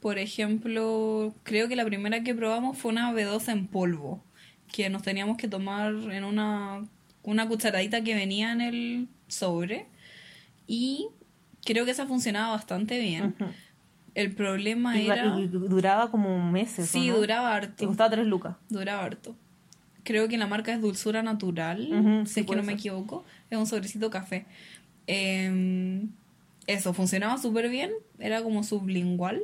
[0.00, 4.24] Por ejemplo, creo que la primera que probamos fue una B12 en polvo,
[4.72, 6.86] que nos teníamos que tomar en una,
[7.22, 9.88] una cucharadita que venía en el sobre.
[10.66, 11.08] Y
[11.66, 13.34] creo que esa funcionaba bastante bien.
[13.38, 13.50] Ujú.
[14.16, 15.38] El problema Y, era...
[15.38, 16.88] y duraba como meses.
[16.88, 17.18] Sí, ¿o no?
[17.20, 17.86] duraba Te harto.
[17.86, 18.56] costaba tres lucas.
[18.70, 19.36] Duraba harto.
[20.04, 23.24] Creo que la marca es Dulzura Natural, si sí, es que no me equivoco.
[23.50, 24.46] Es un sobrecito café.
[25.06, 26.08] Em,
[26.66, 27.90] eso, funcionaba súper bien.
[28.18, 29.42] Era como sublingual.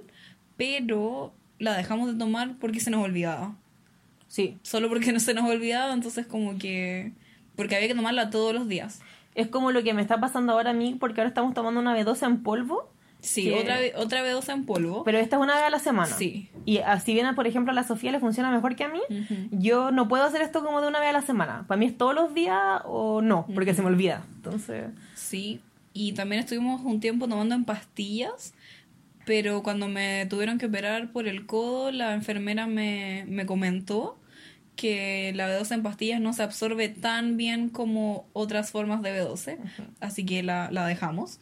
[0.56, 3.54] Pero la dejamos de tomar porque se nos olvidaba.
[4.28, 4.56] Sí.
[4.62, 7.12] Solo porque no se nos olvidaba, entonces como que...
[7.56, 9.00] Porque había que tomarla todos los días.
[9.34, 11.94] Es como lo que me está pasando ahora a mí, porque ahora estamos tomando una
[11.94, 12.91] B12 en polvo,
[13.22, 15.04] Sí, Que- otra, otra B12 en polvo.
[15.04, 16.14] pero esta es una vez a la semana.
[16.14, 16.48] Sí.
[16.64, 19.00] Y así bien, por ejemplo, a la Sofía le funciona mejor que a mí,
[19.52, 21.64] yo no puedo hacer esto como de una vez a la semana.
[21.68, 24.24] Para mí es todos los días o no, porque se me olvida.
[24.36, 25.60] Entonces, Sí,
[25.94, 28.54] y también estuvimos un tiempo tomando en pastillas,
[29.24, 34.18] pero cuando me tuvieron que operar por el codo, la enfermera me, me comentó
[34.74, 39.58] que la B12 en pastillas no se absorbe tan bien como otras formas de B12,
[40.00, 41.38] así que la, la dejamos.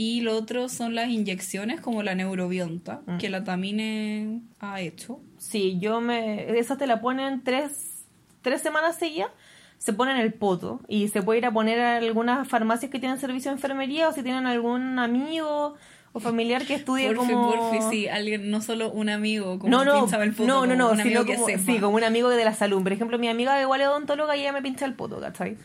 [0.00, 3.18] Y lo otro son las inyecciones como la neurobionta, Mm.
[3.18, 5.18] que la Tamine ha hecho.
[5.38, 6.56] sí, yo me...
[6.56, 8.04] Esa te la ponen tres,
[8.40, 9.30] tres semanas seguidas,
[9.78, 13.00] se pone en el poto y se puede ir a poner a algunas farmacias que
[13.00, 15.74] tienen servicio de enfermería o si tienen algún amigo
[16.12, 17.50] o familiar que estudie Porfi, como...
[17.52, 20.84] porfi, sí, alguien, no solo un amigo, como no, no, pinchaba el poto, no, no,
[20.90, 22.82] como no, sino que como, sí, como un amigo de la salud.
[22.84, 25.56] Por ejemplo, mi amiga igual es odontóloga y ella me pincha el poto, ¿cachai?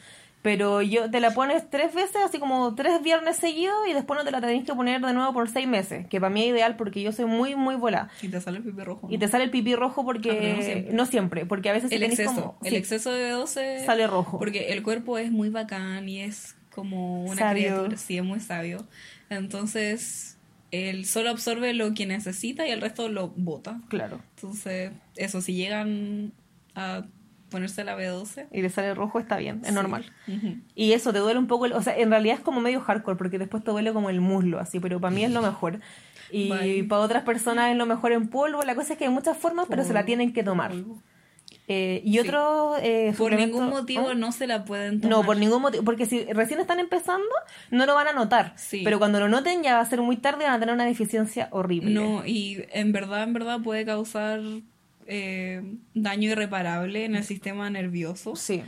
[0.44, 4.24] Pero yo te la pones tres veces, así como tres viernes seguidos y después no
[4.26, 6.76] te la tenés que poner de nuevo por seis meses, que para mí es ideal
[6.76, 8.10] porque yo soy muy, muy volada.
[8.22, 9.08] Y te sale el pipi rojo.
[9.10, 10.32] Y te sale el pipí rojo porque...
[10.32, 10.94] Ah, no siempre.
[10.94, 12.42] no siempre, porque a veces el tenés exceso.
[12.42, 14.38] como- el sí, exceso de B12 Sale rojo.
[14.38, 17.64] Porque el cuerpo es muy bacán y es como una Sabio.
[17.64, 17.98] criatura.
[17.98, 18.86] Sí, es muy sabio.
[19.30, 20.38] Entonces,
[20.72, 23.80] él solo absorbe lo que necesita y el resto lo bota.
[23.90, 24.20] Claro.
[24.36, 26.34] Entonces, eso, si llegan
[26.76, 27.06] a
[27.54, 28.48] ponerse la B12.
[28.52, 29.74] Y le sale rojo está bien, es sí.
[29.74, 30.12] normal.
[30.76, 33.18] Y eso, te duele un poco, el- o sea, en realidad es como medio hardcore,
[33.18, 35.80] porque después te duele como el muslo, así, pero para mí es lo mejor.
[36.32, 36.84] Y Bye.
[36.86, 39.68] para otras personas es lo mejor en polvo, la cosa es que hay muchas formas,
[39.70, 40.74] pero se la tienen que tomar.
[41.70, 42.20] Eh, y Sí.
[42.20, 42.76] otro...
[42.82, 45.18] eh, Por ningún motivo no se la pueden tomar.
[45.20, 47.26] No, por ningún motivo, porque si recién están empezando,
[47.72, 48.54] no lo van a notar.
[48.58, 48.82] Sí.
[48.84, 50.86] Pero cuando lo noten ya va a ser muy tarde y van a tener una
[50.86, 51.92] deficiencia horrible.
[51.92, 54.42] No, y en verdad, en verdad puede causar
[55.08, 55.62] eh,
[55.94, 58.36] daño irreparable en el sistema nervioso.
[58.36, 58.64] Sí.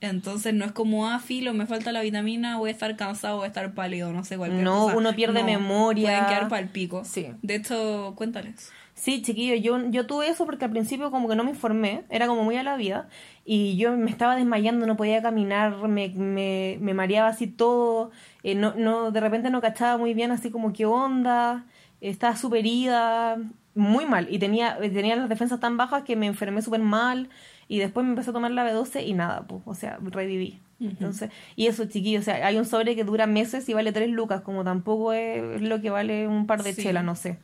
[0.00, 3.44] Entonces no es como, ah, filo, me falta la vitamina, voy a estar cansado, voy
[3.44, 4.96] a estar pálido, no sé, cualquier No, cosa.
[4.96, 6.26] uno pierde memoria.
[6.26, 7.02] Pueden quedar pico.
[7.04, 7.28] Sí.
[7.42, 8.70] De hecho, cuéntales.
[8.92, 12.26] Sí, chiquillo, yo, yo tuve eso porque al principio como que no me informé, era
[12.26, 13.08] como muy a la vida,
[13.44, 18.10] y yo me estaba desmayando, no podía caminar, me, me, me mareaba así todo,
[18.42, 21.66] eh, no, no, de repente no cachaba muy bien así como qué onda,
[22.00, 23.36] estaba súper ida,
[23.76, 24.26] muy mal.
[24.30, 27.28] Y tenía, tenía las defensas tan bajas que me enfermé súper mal.
[27.68, 30.60] Y después me empecé a tomar la B12 y nada, pues, o sea, reviví.
[30.78, 34.10] Entonces, y eso, chiquillos, o sea, hay un sobre que dura meses y vale 3
[34.10, 36.82] lucas, como tampoco es lo que vale un par de Sí.
[36.82, 37.38] chelas, no sé.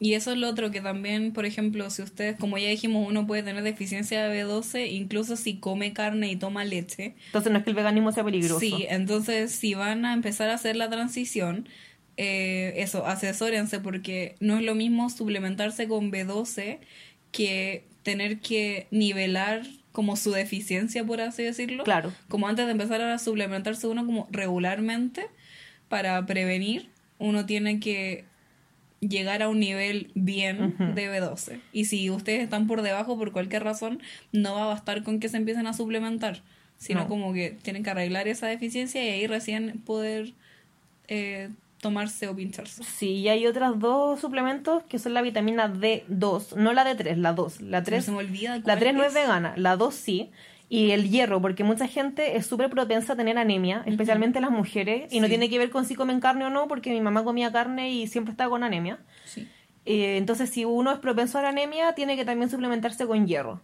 [0.00, 3.26] Y eso es lo otro que también, por ejemplo, si ustedes, como ya dijimos, uno
[3.26, 7.16] puede tener deficiencia de B12 incluso si come carne y toma leche.
[7.26, 8.60] Entonces no es que el veganismo sea peligroso.
[8.60, 11.68] Sí, entonces si van a empezar a hacer la transición,
[12.20, 16.78] eh, eso, asesórense porque no es lo mismo suplementarse con B12
[17.32, 21.84] que tener que nivelar como su deficiencia, por así decirlo.
[21.84, 22.12] Claro.
[22.28, 25.26] Como antes de empezar a suplementarse uno como regularmente
[25.88, 28.24] para prevenir, uno tiene que
[29.00, 31.60] llegar a un nivel bien de B12.
[31.72, 34.02] Y si ustedes están por debajo por cualquier razón,
[34.32, 36.42] no va a bastar con que se empiecen a suplementar,
[36.78, 37.08] sino No.
[37.08, 40.32] como que tienen que arreglar esa deficiencia y ahí recién poder
[41.06, 41.48] eh,
[41.80, 42.82] tomarse o pincharse.
[42.82, 47.32] Sí, y hay otros dos suplementos que son la vitamina D2, no la D3, la
[47.32, 47.60] 2.
[47.62, 50.30] La 3, Se me olvida la cuál 3 no es vegana, la 2 sí.
[50.70, 55.10] Y el hierro, porque mucha gente es súper propensa a tener anemia, especialmente las mujeres,
[55.10, 57.50] y no tiene que ver con si comen carne o no, porque mi mamá comía
[57.50, 58.98] carne y siempre estaba con anemia.
[59.24, 59.48] Sí.
[59.86, 63.62] Eh, entonces, si uno es propenso a la anemia, tiene que también suplementarse con hierro.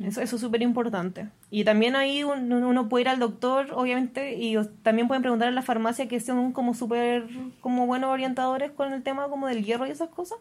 [0.00, 1.28] Eso, eso es súper importante.
[1.50, 5.54] Y también ahí un- uno puede ir al doctor, obviamente, y también pueden preguntar en
[5.54, 7.26] la farmacia que son como súper
[7.60, 10.38] como buenos orientadores con el tema como del hierro y esas cosas.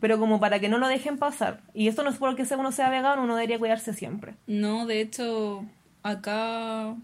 [0.00, 1.60] Pero como para que no lo dejen pasar.
[1.72, 4.34] Y esto no es porque sea- uno sea vegano, uno debería cuidarse siempre.
[4.46, 5.64] No, de hecho,
[6.02, 6.94] acá,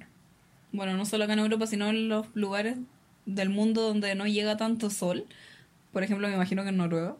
[0.72, 2.76] bueno, no solo acá en Europa, sino en los lugares
[3.24, 5.24] del mundo donde no llega tanto sol,
[5.92, 7.16] por ejemplo, me imagino que en Noruega,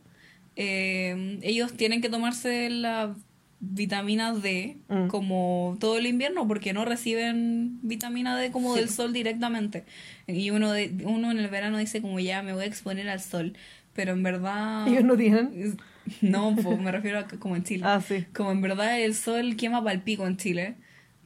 [0.57, 3.15] eh, ellos tienen que tomarse la
[3.61, 5.09] vitamina D Mm.
[5.09, 8.81] como todo el invierno porque no reciben vitamina D como Sí.
[8.81, 9.85] del sol directamente.
[10.27, 13.21] Y uno, de, uno en el verano dice como ya me voy a exponer al
[13.21, 13.55] sol,
[13.95, 14.87] pero en verdad...
[14.87, 15.77] Ellos no tienen.
[16.23, 17.83] No, pues, me refiero a como en Chile.
[17.87, 18.25] Ah, sí.
[18.35, 20.77] Como en verdad el sol quema pal pico en Chile.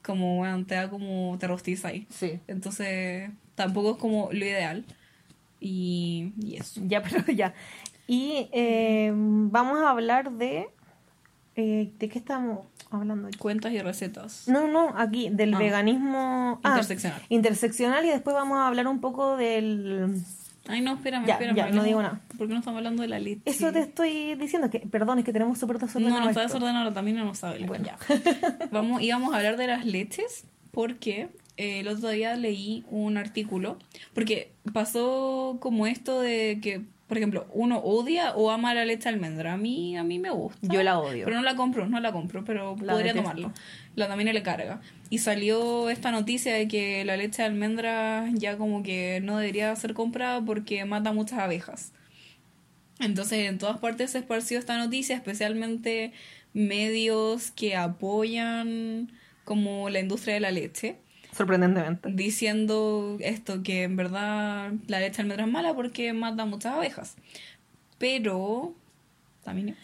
[0.03, 2.07] Como, bueno, te da como, te rostiza ahí.
[2.11, 2.41] Sí.
[2.49, 4.85] Entonces, tampoco es como lo ideal.
[5.61, 6.81] Y, y eso.
[6.87, 7.55] Ya, pero ya.
[8.09, 10.67] Y eh, vamos a hablar de...
[11.57, 13.39] eh, ¿De qué estamos hablando aquí?
[13.39, 14.49] Cuentas y recetas.
[14.49, 15.59] No, no, aquí, del Ah.
[15.59, 17.23] veganismo ah, Interseccional.
[17.29, 20.23] interseccional y después vamos a hablar un poco del...
[20.69, 21.57] Ay, no, espérame, Ya, espérame.
[21.57, 22.21] ya, no digo nada.
[22.39, 23.43] ¿Por qué no estamos hablando de la leche?
[23.47, 26.93] Eso te estoy diciendo, que perdón, es que tenemos súper desordenado No, no está desordenado,
[26.93, 27.65] también no lo sabe.
[27.67, 27.85] Bueno.
[27.85, 27.99] ya.
[28.71, 33.77] Vamos, íbamos a hablar de las leches porque eh, el otro día leí un artículo,
[34.15, 39.09] porque pasó como esto de que, por ejemplo, uno odia o ama la leche de
[39.11, 39.53] almendra.
[39.53, 40.67] A mí, a mí me gusta.
[40.67, 41.27] Yo la odio.
[41.27, 43.21] Pero no la compro, no la compro, pero La podría detesto.
[43.21, 43.53] tomarlo.
[43.97, 44.81] La también le carga.
[45.11, 49.77] Y salió esta noticia de que la leche de almendra ya como que no debería
[49.77, 51.93] ser comprada porque mata muchas abejas.
[52.99, 56.15] Entonces en todas partes se esparció esta noticia, especialmente
[56.55, 59.13] medios que apoyan
[59.45, 60.97] como la industria de la leche,
[61.33, 62.11] Sorprendentemente.
[62.13, 67.17] diciendo esto, que en verdad la leche de almendra es mala porque mata muchas abejas.
[67.99, 68.75] Pero...
[69.43, 69.77] También...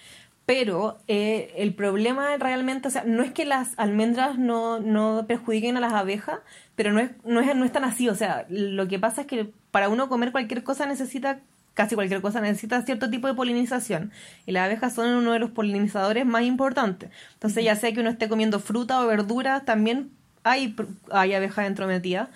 [0.49, 5.77] Pero eh, el problema realmente, o sea, no es que las almendras no, no perjudiquen
[5.77, 6.39] a las abejas,
[6.75, 8.09] pero no es, no, es, no es tan así.
[8.09, 11.41] O sea, lo que pasa es que para uno comer cualquier cosa necesita,
[11.75, 14.11] casi cualquier cosa necesita cierto tipo de polinización.
[14.47, 17.11] Y las abejas son uno de los polinizadores más importantes.
[17.35, 20.13] Entonces, ya sea que uno esté comiendo fruta o verdura, también
[20.45, 20.75] hay,
[21.11, 22.29] hay abejas entrometidas.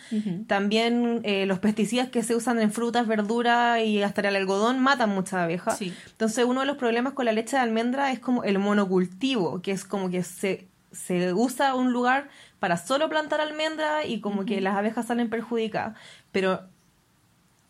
[0.47, 5.11] También eh, los pesticidas que se usan en frutas, verduras y hasta el algodón matan
[5.11, 5.79] muchas abejas.
[5.79, 5.95] Sí.
[6.11, 9.73] Entonces uno de los problemas con la leche de almendra es como el monocultivo, que
[9.73, 14.61] es como que se, se usa un lugar para solo plantar almendra y como que
[14.61, 15.97] las abejas salen perjudicadas.
[16.31, 16.63] Pero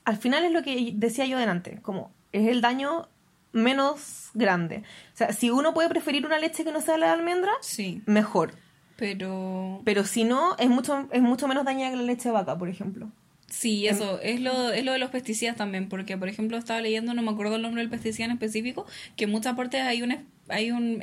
[0.05, 3.09] al final es lo que decía yo delante, como es el daño
[3.53, 4.83] menos grande.
[5.13, 8.03] O sea, si uno puede preferir una leche que no sea la de almendra, Sí,
[8.07, 8.55] mejor.
[8.97, 9.81] Pero...
[9.85, 12.69] Pero si no, es mucho, es mucho menos dañina que la leche de vaca, por
[12.69, 13.11] ejemplo.
[13.49, 17.13] Sí, eso, es lo, es lo de los pesticidas también, porque por ejemplo estaba leyendo,
[17.13, 20.17] no me acuerdo el nombre del pesticida en específico, que en muchas partes hay un,
[20.49, 21.03] hay un,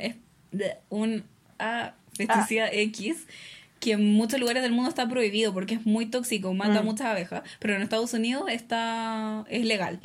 [0.88, 1.22] un
[1.60, 3.26] ah, pesticida X
[3.78, 6.84] que en muchos lugares del mundo está prohibido porque es muy tóxico, mata Mm.
[6.84, 10.00] muchas abejas, pero en Estados Unidos está es legal.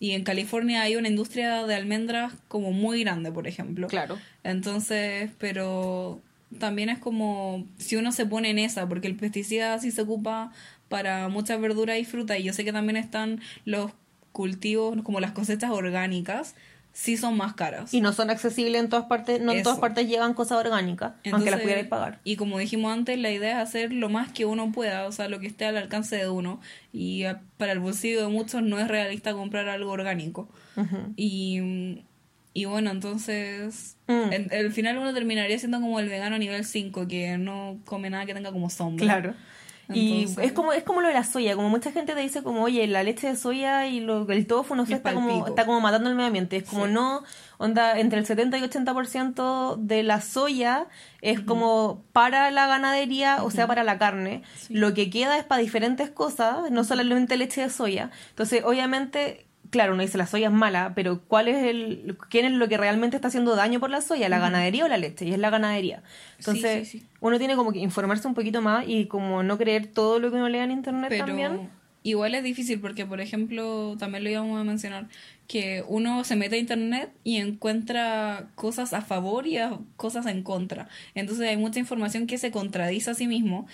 [0.00, 3.88] Y en California hay una industria de almendras como muy grande, por ejemplo.
[3.88, 4.18] Claro.
[4.44, 6.22] Entonces, pero
[6.58, 10.52] también es como si uno se pone en esa, porque el pesticida sí se ocupa
[10.88, 13.92] para muchas verduras y frutas, y yo sé que también están los
[14.32, 16.54] cultivos, como las cosechas orgánicas,
[16.92, 17.94] sí son más caras.
[17.94, 21.50] Y no son accesibles en todas partes, no en todas partes llegan cosas orgánicas, aunque
[21.50, 22.20] las pudierais pagar.
[22.24, 25.28] Y como dijimos antes, la idea es hacer lo más que uno pueda, o sea,
[25.28, 26.60] lo que esté al alcance de uno.
[26.92, 27.24] Y
[27.56, 30.48] para el bolsillo de muchos no es realista comprar algo orgánico.
[31.16, 31.98] Y mm,
[32.54, 34.32] Y bueno, entonces, Mm.
[34.32, 38.26] en- al final uno terminaría siendo como el vegano nivel 5, que no come nada
[38.26, 39.04] que tenga como sombra.
[39.04, 39.34] Claro.
[39.90, 42.62] Y es como es como lo de la soya, como mucha gente te dice como,
[42.64, 45.64] oye, la leche de soya y lo, el tofu, no sé, Es está como, está
[45.64, 46.58] como matando el medio ambiente.
[46.58, 46.92] Es como Sí.
[46.92, 47.22] no,
[47.56, 50.88] onda, entre el 70 y 80% de la soya
[51.22, 54.42] es como para la ganadería, o sea, para la carne.
[54.58, 54.74] Sí.
[54.74, 58.10] Lo que queda es para diferentes cosas, no solamente leche de soya.
[58.30, 59.46] Entonces, obviamente...
[59.70, 62.76] Claro, uno dice la soya es mala, pero ¿cuál es el, quién es lo que
[62.78, 64.28] realmente está haciendo daño por la soya?
[64.28, 65.26] ¿La ganadería o la leche?
[65.26, 66.02] Y es la ganadería.
[66.38, 67.06] Entonces, sí, sí.
[67.20, 70.36] uno tiene como que informarse un poquito más y como no creer todo lo que
[70.36, 71.70] uno lea en internet Pero también.
[72.02, 75.08] igual es difícil porque, por ejemplo, también lo íbamos a mencionar,
[75.48, 80.42] que uno se mete a internet y encuentra cosas a favor y a- cosas en
[80.42, 80.88] contra.
[81.14, 83.66] Entonces hay mucha información que se contradice a sí mismo.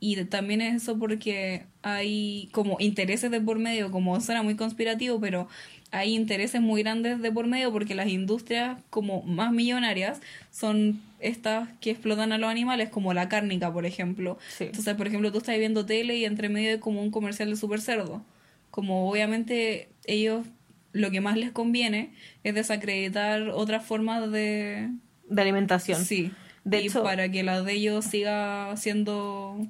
[0.00, 5.18] Y también es eso porque hay como intereses de por medio, como suena muy conspirativo,
[5.20, 5.48] pero
[5.90, 10.20] hay intereses muy grandes de por medio porque las industrias como más millonarias
[10.50, 14.38] son estas que explotan a los animales, como la cárnica, por ejemplo.
[14.56, 14.64] Sí.
[14.64, 17.56] Entonces, por ejemplo, tú estás viendo tele y entre medio hay como un comercial de
[17.56, 18.22] super cerdo.
[18.70, 20.46] Como obviamente ellos
[20.92, 22.10] lo que más les conviene
[22.44, 24.90] es desacreditar otras formas de...
[25.28, 26.04] De alimentación.
[26.04, 26.30] Sí.
[26.64, 29.66] De y hecho- para que la de ellos siga siendo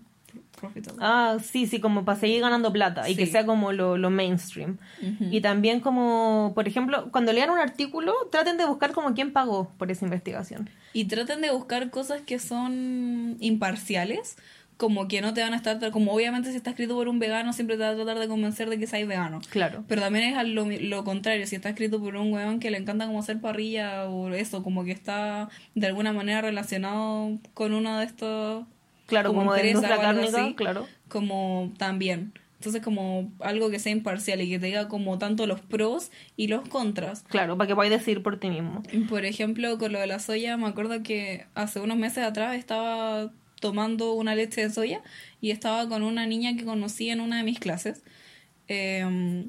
[1.01, 4.79] Ah, sí, sí, como para seguir ganando plata y que sea como lo, lo mainstream.
[5.21, 9.73] Y también como, por ejemplo, cuando lean un artículo, traten de buscar como quién pagó
[9.79, 10.71] por esa investigación.
[10.93, 14.37] Y traten de buscar cosas que son imparciales,
[14.79, 17.53] como que no te van a estar, como obviamente si está escrito por un vegano
[17.53, 19.41] siempre te va a tratar de convencer de que seas vegano.
[19.51, 19.85] Claro.
[19.89, 23.07] Pero también es lo, lo contrario, si está escrito por un weón que le encanta
[23.07, 28.07] como hacer parrilla o eso, como que está de alguna manera relacionado con uno de
[28.07, 28.67] estos,
[29.09, 30.87] Claro, como, de empresa industria cárnica, así, claro.
[31.09, 32.35] como también.
[32.59, 36.49] Entonces como algo que sea imparcial y que te diga como tanto los pros y
[36.49, 37.23] los contras.
[37.23, 38.83] Claro, para que podáis decidir por ti mismo.
[39.09, 43.33] Por ejemplo, con lo de la soya, me acuerdo que hace unos meses atrás estaba
[43.61, 45.03] tomando una leche de soya
[45.41, 48.03] y estaba con una niña que conocí en una de mis clases.
[48.67, 49.47] Eh,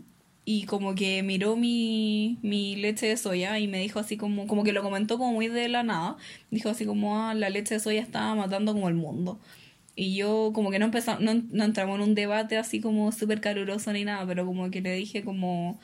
[0.51, 4.63] y como que miró mi, mi leche de soya y me dijo así como, como
[4.63, 6.17] que lo comentó como muy de la nada.
[6.49, 9.39] Dijo así como, ah, la leche de soya estaba matando como el mundo.
[9.95, 13.41] Y yo como que no empezamos, no, no entramos en un debate así como súper
[13.41, 15.79] caluroso ni nada, pero como que le dije como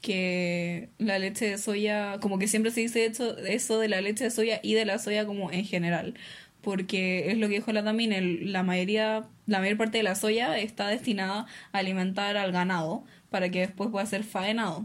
[0.00, 4.22] que la leche de soya, como que siempre se dice eso, eso de la leche
[4.24, 6.14] de soya y de la soya como en general,
[6.60, 10.56] porque es lo que dijo la también, la mayoría, la mayor parte de la soya
[10.58, 13.04] está destinada a alimentar al ganado
[13.34, 14.84] para que después pueda ser faenado.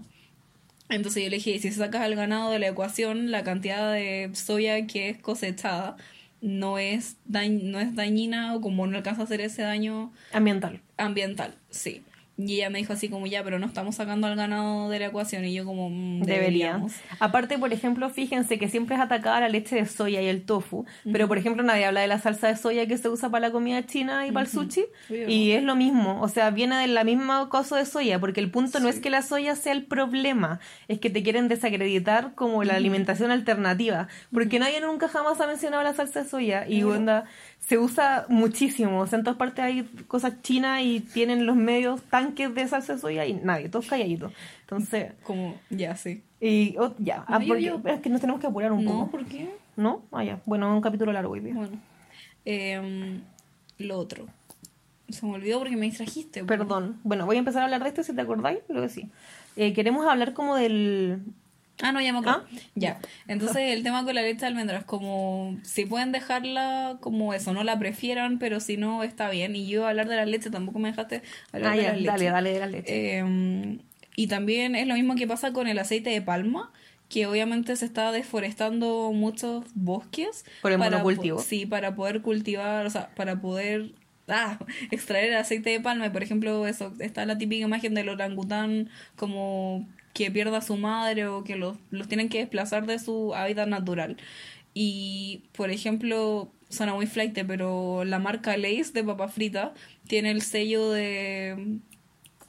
[0.90, 4.88] Entonces yo le dije, si sacas al ganado de la ecuación, la cantidad de soya
[4.88, 5.98] que es cosechada
[6.42, 10.82] no es, dañ- no es dañina o como no alcanza a hacer ese daño Ambiental.
[10.98, 12.02] ambiental, sí.
[12.40, 15.08] Y ella me dijo así como ya, pero no estamos sacando al ganado de la
[15.08, 16.40] ecuación y yo como mm, Deberían.
[16.40, 16.94] deberíamos.
[17.20, 20.86] Aparte, por ejemplo, fíjense que siempre es atacada la leche de soya y el tofu,
[21.12, 23.52] pero por ejemplo nadie habla de la salsa de soya que se usa para la
[23.52, 27.04] comida china y para el sushi, y es lo mismo, o sea, viene de la
[27.04, 30.62] misma cosa de soya, porque el punto no es que la soya sea el problema,
[30.88, 35.84] es que te quieren desacreditar como la alimentación alternativa, porque nadie nunca jamás ha mencionado
[35.84, 37.26] la salsa de soya y onda,
[37.70, 42.02] se usa muchísimo, o sea, en todas partes hay cosas chinas y tienen los medios
[42.10, 44.34] tanques de salsa de soya y nadie, todos calladitos.
[44.62, 46.24] Entonces, Como, ya, sí.
[46.42, 49.12] y oh, ya, ah, porque- yo- es que nos tenemos que apurar un No, poco.
[49.12, 49.52] ¿por qué?
[49.78, 50.02] ¿No?
[50.12, 50.40] Ah, ya.
[50.48, 51.54] Bueno, un capítulo largo hoy día.
[51.54, 51.78] Bueno.
[52.44, 53.22] Em,
[53.78, 54.26] lo otro.
[55.08, 56.42] Se me olvidó porque me distrajiste.
[56.42, 56.48] po.
[56.48, 57.00] Perdón.
[57.04, 59.10] Bueno, voy a empezar a hablar de esto si te acordáis, luego sí.
[59.56, 61.22] Eh, queremos hablar como del...
[61.82, 62.44] Ah, no, ya me acuerdo.
[62.46, 62.60] ¿Ah?
[62.76, 63.00] Ya.
[63.28, 67.64] Entonces, el tema con la leche de almendras, como si pueden dejarla como eso, no
[67.64, 69.56] la prefieran, pero si no, está bien.
[69.56, 71.22] Y yo hablar de las leches, tampoco me dejaste
[71.54, 73.20] hablar Ah, de ya, las dale, dale de la leche.
[73.20, 73.78] Eh,
[74.16, 76.72] y también es lo mismo que pasa con el aceite de palma,
[77.08, 80.46] que obviamente se está deforestando muchos bosques.
[80.62, 81.06] Por el para po-
[81.42, 83.94] Sí, para poder cultivar, o sea, para poder
[84.28, 84.60] ah,
[84.92, 86.06] extraer el aceite de palma.
[86.08, 90.76] Y por ejemplo, eso está la típica imagen del orangután como que pierda a su
[90.78, 94.18] madre o que los, los tienen que desplazar de su hábitat natural.
[94.74, 99.74] Y, por ejemplo, suena muy flight, pero la marca Lay's de papa frita
[100.08, 101.78] tiene el sello de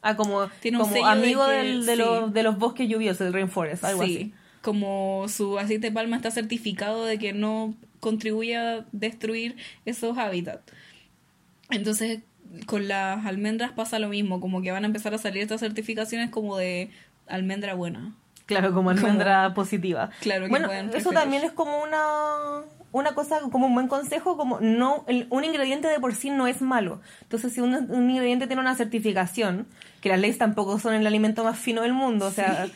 [0.03, 1.99] ah, como, tiene un como sello de amigo que- del- de, sí.
[1.99, 4.35] los, de los bosques lluviosos, el rainforest, algo sí, así.
[4.63, 10.73] como su aceite de palma está certificado de que no contribuye a destruir esos hábitats.
[11.71, 12.21] Entonces,
[12.67, 16.31] con las almendras pasa lo mismo, como que van a empezar a salir estas certificaciones
[16.31, 16.91] como de
[17.31, 18.13] almendra buena.
[18.47, 20.11] Claro, como almendra positiva.
[20.21, 24.37] Claro, que bueno, pueden eso también es como una, una cosa, como un buen consejo,
[24.37, 27.01] como no el- un ingrediente de por sí no es malo.
[27.23, 29.67] Entonces, si un, un ingrediente tiene una certificación,
[30.01, 32.67] que las leyes tampoco son el alimento más fino del mundo, o sea,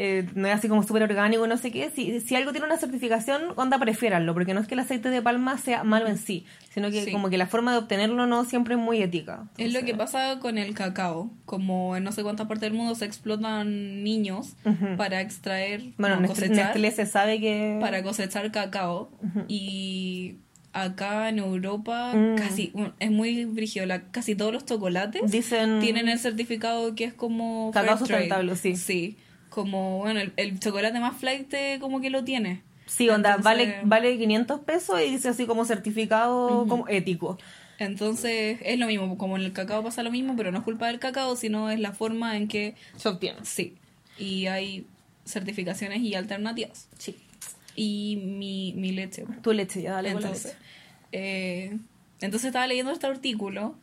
[0.00, 1.90] eh, no es así como súper orgánico, no sé qué.
[1.90, 5.20] Si, si algo tiene una certificación, onda, prefiéranlo, porque no es que el aceite de
[5.20, 7.10] palma sea malo en sí, sino que Sí.
[7.12, 9.48] como que la forma de obtenerlo no siempre es muy ética.
[9.58, 11.30] Es lo que pasa con el cacao.
[11.46, 14.54] Como en no sé cuántas partes del mundo se explotan niños
[14.96, 17.78] para extraer, Bueno, no, Nestlé, cosechar, Nestlé se sabe que...
[17.80, 19.10] para cosechar cacao.
[19.48, 20.36] Y
[20.72, 22.36] acá en Europa Mm.
[22.36, 23.86] casi es muy brígido.
[23.86, 25.80] la- casi todos los chocolates Dicen...
[25.80, 28.22] tienen el certificado que es como Cacao fair trade.
[28.22, 28.76] sustentable, sí.
[28.76, 29.16] Sí.
[29.50, 32.62] Como, bueno, el, el chocolate más flight como que lo tiene.
[32.86, 37.38] Sí, onda, Entonces- vale, vale 500 pesos y dice así como certificado como ético.
[37.78, 40.88] Entonces es lo mismo, como en el cacao pasa lo mismo, pero no es culpa
[40.88, 43.38] del cacao, sino es la forma en que Se obtiene.
[43.44, 43.76] sí.
[44.18, 44.84] Y hay
[45.24, 46.88] certificaciones y alternativas.
[46.98, 47.16] Sí.
[47.76, 49.24] Y mi, mi leche.
[49.42, 50.64] Tu leche, ya dale con la Entonces, leche.
[51.12, 51.78] eh,
[52.20, 53.76] entonces estaba leyendo este artículo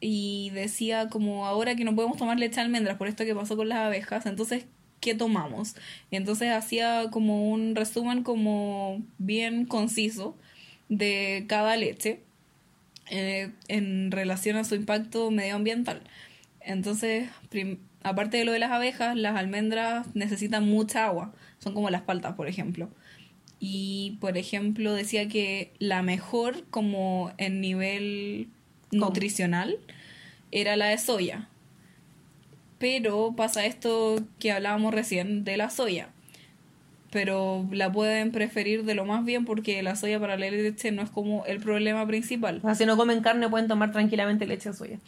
[0.00, 3.56] y decía como ahora que no podemos tomar leche de almendras por esto que pasó
[3.56, 4.66] con las abejas, entonces,
[5.04, 5.76] ¿qué tomamos?
[6.10, 10.34] Entonces hacía como un resumen como bien conciso
[10.88, 12.20] de cada leche
[13.10, 16.00] eh, en relación a su impacto medioambiental.
[16.60, 17.28] Entonces,
[18.02, 21.34] aparte de lo de las abejas, las almendras necesitan mucha agua.
[21.58, 22.88] Son como las paltas, por ejemplo.
[23.60, 28.48] Y, por ejemplo, decía que la mejor como en nivel
[28.88, 29.04] ¿Cómo?
[29.04, 29.76] nutricional
[30.50, 31.50] era la de soya.
[32.78, 36.08] Pero pasa esto que hablábamos recién de la soya.
[37.10, 41.02] Pero la pueden preferir de lo más bien porque la soya para la leche no
[41.02, 42.58] es como el problema principal.
[42.58, 44.98] O sea, si no comen carne pueden tomar tranquilamente leche de soya.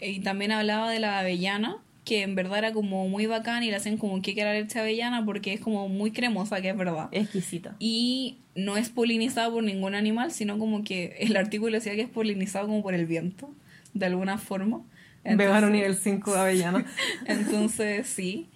[0.00, 3.76] Y también hablaba de la avellana, que en verdad era como muy bacán y le
[3.76, 7.08] hacen como que era leche avellana porque es como muy cremosa, que es verdad.
[7.10, 7.74] Exquisita.
[7.80, 12.08] Y no es polinizada por ningún animal, sino como que el artículo decía que es
[12.08, 13.50] polinizado como por el viento,
[13.94, 14.80] de alguna forma.
[15.24, 16.84] Vegano nivel 5 de avellana.
[17.26, 18.48] Entonces, sí.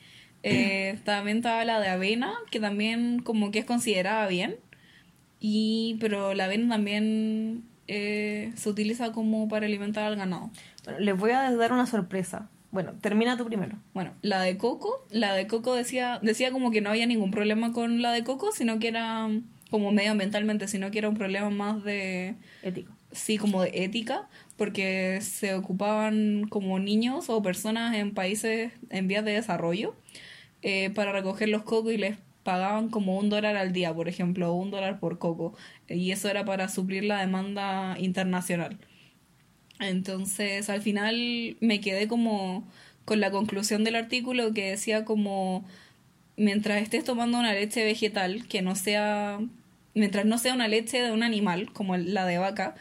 [0.43, 4.57] Eh, también estaba la de avena, que también como que es considerada bien.
[5.41, 10.51] Y, pero la avena también eh, se utiliza como para alimentar al ganado.
[10.85, 12.49] Bueno, les voy a dar una sorpresa.
[12.71, 13.77] Bueno, termina tú primero.
[13.93, 17.73] Bueno, la de coco, la de coco decía, decía como que no había ningún problema
[17.73, 19.29] con la de coco, sino que era
[19.71, 22.93] como medioambientalmente, sino que era un problema más de, Ético.
[23.11, 29.25] sí, como de ética, porque se ocupaban como niños o personas en países en vías
[29.25, 29.95] de desarrollo
[30.63, 34.53] eh, para recoger los cocos y les pagaban como un dólar al día, por ejemplo,
[34.55, 35.55] un dólar por coco,
[35.89, 38.79] y eso era para suplir la demanda internacional.
[39.81, 42.67] Entonces, al final me quedé como
[43.05, 45.65] con la conclusión del artículo que decía como
[46.37, 49.41] mientras estés tomando una leche vegetal que no sea
[49.95, 52.75] mientras no sea una leche de un animal como la de vaca,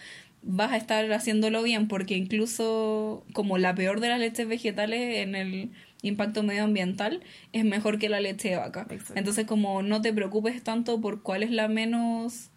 [0.43, 5.35] vas a estar haciéndolo bien porque incluso como la peor de las leches vegetales en
[5.35, 5.71] el
[6.01, 7.21] impacto medioambiental
[7.53, 8.87] es mejor que la leche de vaca.
[8.89, 9.13] Exacto.
[9.17, 12.49] Entonces como no te preocupes tanto por cuál es la menos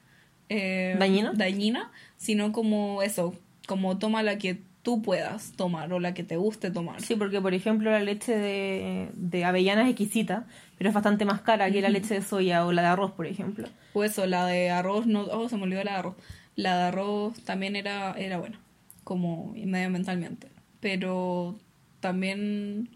[0.49, 1.33] eh, ¿Dañina?
[1.35, 3.35] dañina, sino como eso,
[3.67, 7.01] como toma la que tú puedas tomar o la que te guste tomar.
[7.01, 11.41] Sí, porque por ejemplo la leche de, de avellana es exquisita, pero es bastante más
[11.41, 13.67] cara que la leche de soya o la de arroz, por ejemplo.
[13.95, 16.15] O eso, la de arroz, no, oh, se me olvidó la de arroz.
[16.57, 18.61] La de arroz también era, era buena,
[19.03, 20.49] como medioambientalmente.
[20.81, 21.59] Pero
[22.01, 22.91] también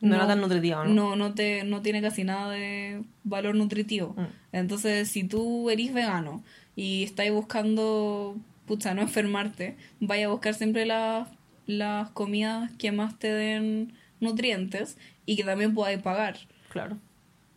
[0.00, 0.94] No, era tan nutritiva, ¿no?
[0.94, 4.14] no, no te, no tiene casi nada de valor nutritivo.
[4.16, 4.26] Mm.
[4.52, 6.42] Entonces, si tú eres vegano
[6.76, 8.36] y estás buscando,
[8.66, 11.28] pucha, no enfermarte, vaya a buscar siempre las,
[11.66, 14.96] las comidas que más te den nutrientes
[15.26, 16.36] y que también podáis pagar.
[16.70, 16.98] Claro.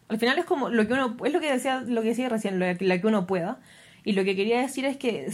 [0.07, 2.59] Al final es como lo que uno, es lo que decía, lo que decía recién,
[2.59, 3.59] lo la que uno pueda.
[4.03, 5.31] Y lo que quería decir es que,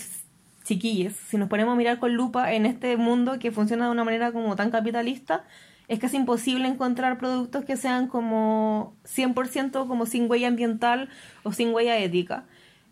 [0.64, 4.04] chiquillos, si nos ponemos a mirar con lupa en este mundo que funciona de una
[4.04, 5.46] manera como tan capitalista,
[5.88, 11.10] es casi imposible encontrar productos que sean como 100% como sin huella ambiental
[11.44, 12.46] o sin huella ética.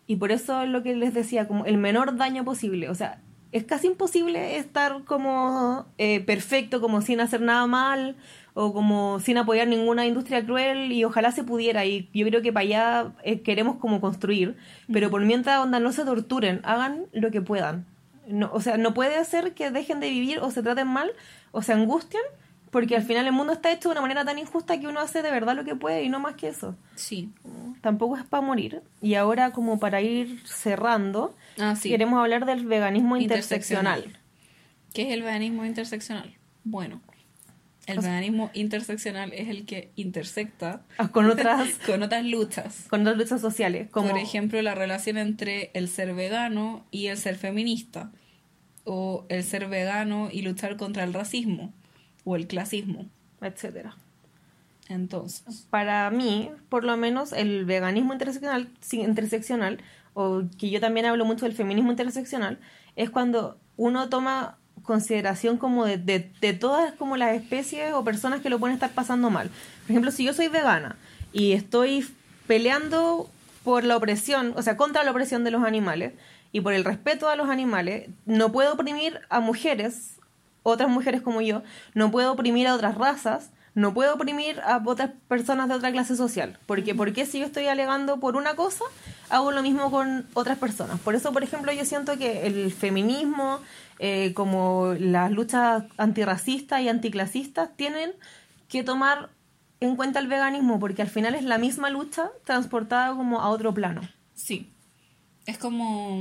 [0.08, 2.88] Y por eso es lo que les decía, como el menor daño posible.
[2.88, 3.20] O sea,
[3.52, 8.16] es casi imposible estar como eh, perfecto, como sin hacer nada mal
[8.60, 12.52] o como sin apoyar ninguna industria cruel y ojalá se pudiera y yo creo que
[12.52, 14.56] para allá eh, queremos como construir,
[14.92, 17.86] pero por mientras onda no se torturen, hagan lo que puedan.
[18.26, 21.12] No, o sea, no puede ser que dejen de vivir o se traten mal
[21.52, 22.22] o se angustien
[22.72, 25.22] porque al final el mundo está hecho de una manera tan injusta que uno hace
[25.22, 26.74] de verdad lo que puede y no más que eso.
[26.96, 27.30] Sí.
[27.80, 28.82] Tampoco es para morir.
[29.00, 31.88] Y ahora como para ir cerrando, Ah, sí.
[31.90, 33.98] queremos hablar del veganismo Interseccional.
[34.00, 34.22] interseccional.
[34.92, 36.34] ¿Qué es el veganismo interseccional?
[36.64, 37.00] Bueno,
[37.88, 42.86] el O sea- veganismo interseccional es el que intersecta Ah, Con otras, con otras luchas.
[42.88, 47.16] con otras luchas sociales, como Por ejemplo, la relación entre el ser vegano y el
[47.18, 48.10] ser feminista.
[48.84, 51.72] O el ser vegano y luchar contra el racismo.
[52.24, 53.06] O el clasismo.
[53.40, 53.96] etcétera.
[54.88, 59.78] Entonces, Para mí, por lo menos, el veganismo interseccional, interseccional,
[60.14, 62.58] o que yo también hablo mucho del feminismo interseccional,
[62.96, 64.56] es cuando uno toma
[64.88, 69.50] consideración como de, todas como las especies o personas que lo pueden estar pasando mal.
[69.82, 70.96] Por ejemplo, si yo soy vegana
[71.30, 72.08] y estoy
[72.46, 73.28] peleando
[73.64, 76.14] por la opresión, o sea, contra la opresión de los animales
[76.52, 80.16] y por el respeto a los animales, no puedo oprimir a mujeres,
[80.62, 81.62] otras mujeres como yo,
[81.92, 86.16] no puedo oprimir a otras razas, no puedo oprimir a otras personas de otra clase
[86.16, 86.58] social.
[86.64, 88.84] Porque, ¿por qué si yo estoy alegando por una cosa,
[89.28, 90.98] hago lo mismo con otras personas?
[90.98, 93.60] Por eso, por ejemplo, yo siento que el feminismo,
[93.98, 98.12] eh, como las luchas antirracistas y anticlasistas, tienen
[98.68, 99.30] que tomar
[99.80, 103.72] en cuenta el veganismo, porque al final es la misma lucha transportada como a otro
[103.74, 104.02] plano.
[104.34, 104.70] sí.
[105.46, 106.20] Es como...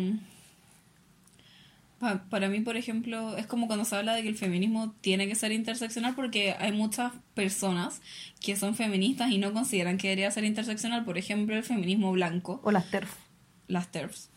[2.00, 5.28] pa- para mí, por ejemplo, es como cuando se habla de que el feminismo tiene
[5.28, 8.02] que ser interseccional porque hay muchas personas
[8.40, 11.04] que son feministas y no consideran que debería ser interseccional.
[11.04, 12.62] Por ejemplo, el feminismo blanco.
[12.64, 13.14] O las TERF.
[13.68, 14.30] las TERFs.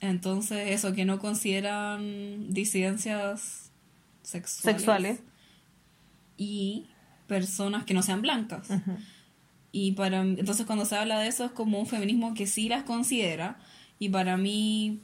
[0.00, 3.70] Entonces, eso, que no consideran disidencias
[4.22, 4.76] sexuales.
[4.76, 5.20] Sexuales.
[6.36, 6.86] Y
[7.26, 8.68] personas que no sean blancas.
[9.70, 12.84] Y para entonces cuando se habla de eso es como un feminismo que sí las
[12.84, 13.58] considera.
[13.98, 15.00] Y para mí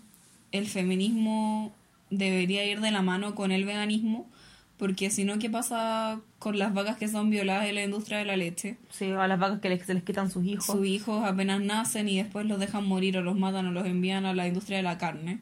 [0.53, 1.75] el feminismo
[2.11, 4.31] debería ir de la mano con el veganismo.
[4.77, 8.25] Porque si no, ¿qué pasa con las vacas que son violadas en la industria de
[8.25, 8.77] la leche?
[8.91, 10.67] Sí, a las vacas que les- se les quitan sus hijos.
[10.67, 14.27] Sus hijos apenas nacen y después los dejan morir o los matan o los envían
[14.27, 15.39] a la industria de la carne.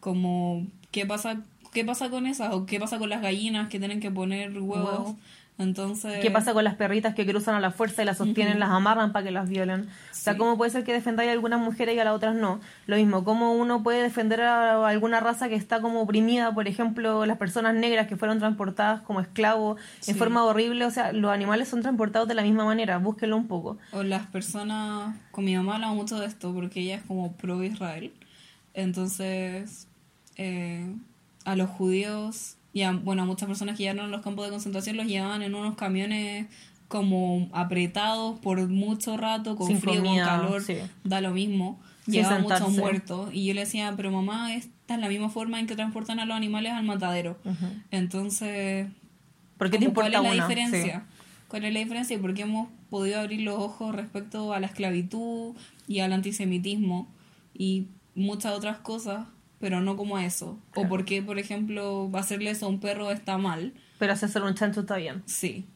[0.00, 2.52] Como, ¿qué pasa, qué pasa con esas?
[2.52, 4.90] ¿O qué pasa con las gallinas que tienen que poner huevos?
[4.90, 5.14] Huevos.
[5.58, 6.20] Entonces...
[6.20, 9.12] ¿Qué pasa con las perritas que cruzan a la fuerza y las sostienen, las amarran
[9.12, 9.88] para que las violen?
[10.10, 10.36] O sea.
[10.36, 12.60] ¿cómo puede ser que defendáis a algunas mujeres y a las otras no?
[12.86, 16.52] Lo mismo, ¿cómo uno puede defender a alguna raza que está como oprimida?
[16.52, 20.10] Por ejemplo, las personas negras que fueron transportadas como esclavos Sí.
[20.10, 20.84] en forma horrible.
[20.84, 22.98] O sea, los animales son transportados de la misma manera.
[22.98, 23.78] Búsquenlo un poco.
[23.92, 27.62] O las personas, con mi mamá hablamos mucho de esto porque ella es como pro
[27.62, 28.12] Israel.
[28.74, 29.88] Entonces,
[30.36, 30.86] eh,
[31.44, 34.50] a los judíos y a, bueno, a muchas personas que llegaron a los campos de
[34.50, 36.44] concentración los llevaban en unos camiones
[36.88, 40.74] como apretados por mucho rato, con Sin frío, comida, con calor, sí.
[41.02, 41.80] da lo mismo.
[42.04, 43.30] Sin Llevaban muchos muertos.
[43.32, 46.26] Y yo le decía, pero mamá, esta es la misma forma en que transportan a
[46.26, 47.38] los animales al matadero.
[47.90, 48.88] Entonces,
[49.56, 50.48] ¿Por qué te como, importa ¿Cuál es la una?
[50.48, 51.06] diferencia?
[51.48, 52.16] ¿Cuál es la diferencia?
[52.16, 55.54] Y por qué hemos podido abrir los ojos respecto a la esclavitud
[55.88, 57.08] y al antisemitismo
[57.54, 59.26] y muchas otras cosas,
[59.60, 60.58] pero no como a eso.
[60.74, 63.72] O por qué, por ejemplo, hacerle eso a un perro está mal.
[63.98, 65.22] Pero hacerse un chancho está bien.
[65.26, 65.66] Sí.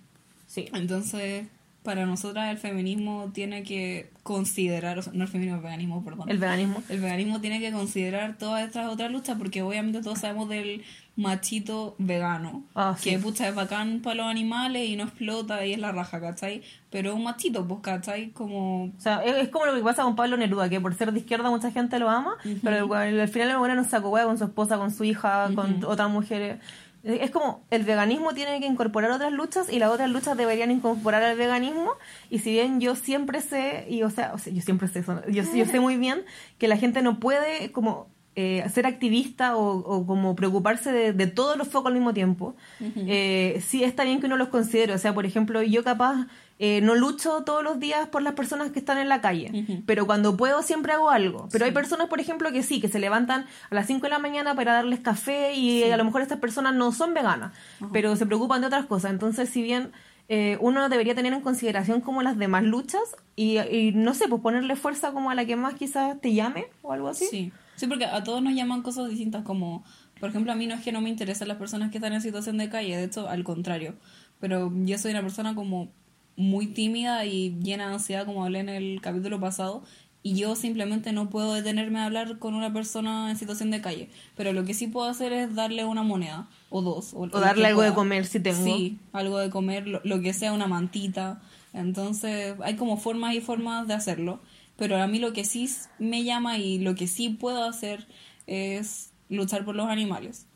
[0.47, 0.67] Sí.
[0.75, 1.47] Entonces,
[1.83, 6.29] para nosotras el feminismo tiene que considerar, o sea, no el feminismo, el veganismo, perdón.
[6.29, 6.83] El veganismo.
[6.89, 10.83] El veganismo tiene que considerar todas estas otras luchas porque obviamente todos sabemos del
[11.17, 12.63] machito vegano.
[12.75, 13.11] Ah, sí.
[13.11, 16.63] Que pucha es bacán para los animales y no explota y es la raja, ¿cachai?
[16.91, 18.31] Pero es un machito, pues, ¿cachai?
[18.31, 18.85] Como...
[18.85, 21.21] O sea, es, es como lo que pasa con Pablo Neruda, que por ser de
[21.21, 24.39] izquierda mucha gente lo ama, pero weón- al final el bueno no saco hueá con
[24.39, 26.59] su esposa, con su hija, con otras mujeres.
[27.03, 30.71] Es es como el veganismo tiene que incorporar otras luchas y las otras luchas deberían
[30.71, 31.93] incorporar al veganismo.
[32.29, 35.19] Y si bien yo siempre sé, y o sea, o sea, yo siempre sé eso,
[35.27, 36.21] yo, yo sé muy bien
[36.59, 38.07] que la gente no puede como
[38.37, 42.55] eh, ser activista o, o como preocuparse de, de todos los focos al mismo tiempo.
[42.81, 44.95] Eh, sí está bien que uno los considere.
[44.95, 46.27] O sea, por ejemplo, yo capaz
[46.59, 50.07] eh, no lucho todos los días por las personas que están en la calle, pero
[50.07, 51.49] cuando puedo siempre hago algo.
[51.51, 54.19] Pero hay personas, por ejemplo, que sí, que se levantan a las 5 de la
[54.19, 57.53] mañana para darles café y a lo mejor estas personas no son veganas,
[57.93, 59.11] pero se preocupan de otras cosas.
[59.11, 59.91] Entonces, si bien
[60.29, 63.03] eh, uno debería tener en consideración como las demás luchas
[63.35, 66.67] y, y no sé, pues ponerle fuerza como a la que más quizás te llame
[66.83, 67.27] o algo así.
[67.27, 67.53] Sí.
[67.81, 69.85] Sí, porque a todos nos llaman cosas distintas como...
[70.21, 72.21] Por ejemplo, a mí no es que no me interesen las personas que están en
[72.21, 73.95] situación de calle, de hecho, al contrario.
[74.39, 75.89] Pero yo soy una persona como
[76.37, 79.83] muy tímida y llena de ansiedad, como hablé en el capítulo pasado,
[80.23, 84.11] y yo simplemente no puedo detenerme a hablar con una persona en situación de calle.
[84.37, 87.15] Pero lo que sí puedo hacer es darle una moneda, o dos.
[87.15, 88.63] O, darle algo de comer si tengo.
[88.63, 91.41] Sí, algo de comer, lo, lo que sea, una mantita.
[91.73, 94.41] Entonces, hay como formas y formas de hacerlo.
[94.81, 98.07] Pero a mí lo que sí me llama y lo que sí puedo hacer
[98.47, 100.47] es luchar por los animales.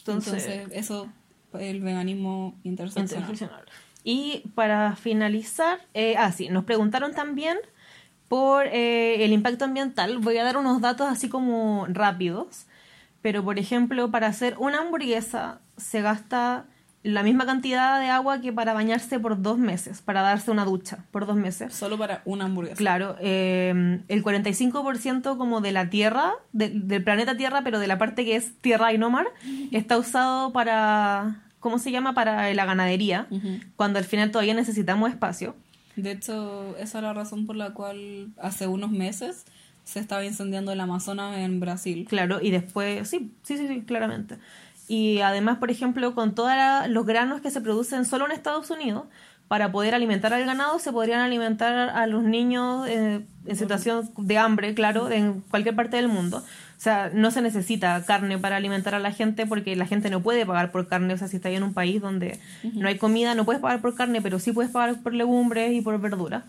[0.00, 1.08] Entonces, Entonces, eso,
[1.58, 3.22] el veganismo interseccional.
[3.30, 3.64] Interseccional.
[4.04, 7.56] Y para finalizar, eh, ah, sí, nos preguntaron también
[8.28, 10.18] por eh, el impacto ambiental.
[10.18, 12.66] Voy a dar unos datos así como rápidos.
[13.22, 16.66] Pero, por ejemplo, para hacer una hamburguesa se gasta
[17.06, 21.04] la misma cantidad de agua que para bañarse por dos meses, para darse una ducha
[21.10, 21.72] por dos meses.
[21.74, 22.76] Solo para una hamburguesa.
[22.76, 27.98] Claro, eh, el 45% como de la Tierra, de- del planeta Tierra, pero de la
[27.98, 29.26] parte que es tierra y no mar,
[29.72, 32.14] está usado para, ¿cómo se llama?
[32.14, 33.26] Para la ganadería,
[33.76, 35.54] cuando al final todavía necesitamos espacio.
[35.96, 39.44] De hecho, esa es la razón por la cual hace unos meses
[39.84, 42.06] se estaba incendiando el Amazonas en Brasil.
[42.08, 44.36] Claro, y después, sí, sí, sí, sí, claramente.
[44.88, 46.52] Y además, por ejemplo, con todos
[46.88, 49.04] los granos que se producen solo en Estados Unidos,
[49.48, 54.38] para poder alimentar al ganado se podrían alimentar a los niños eh, en situación de
[54.38, 56.38] hambre, claro, en cualquier parte del mundo.
[56.38, 60.20] O sea, no se necesita carne para alimentar a la gente porque la gente no
[60.20, 61.14] puede pagar por carne.
[61.14, 62.38] O sea, si está en un país donde
[62.74, 65.80] no hay comida, no puedes pagar por carne, pero sí puedes pagar por legumbres y
[65.80, 66.42] por verduras.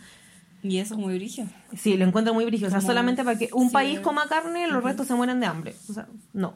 [0.68, 1.46] Y eso es muy brillo.
[1.76, 2.68] Sí, lo encuentro muy brillo.
[2.68, 5.76] O sea, solamente para que un país coma carne, los restos se mueren de hambre.
[5.90, 6.56] O sea, no.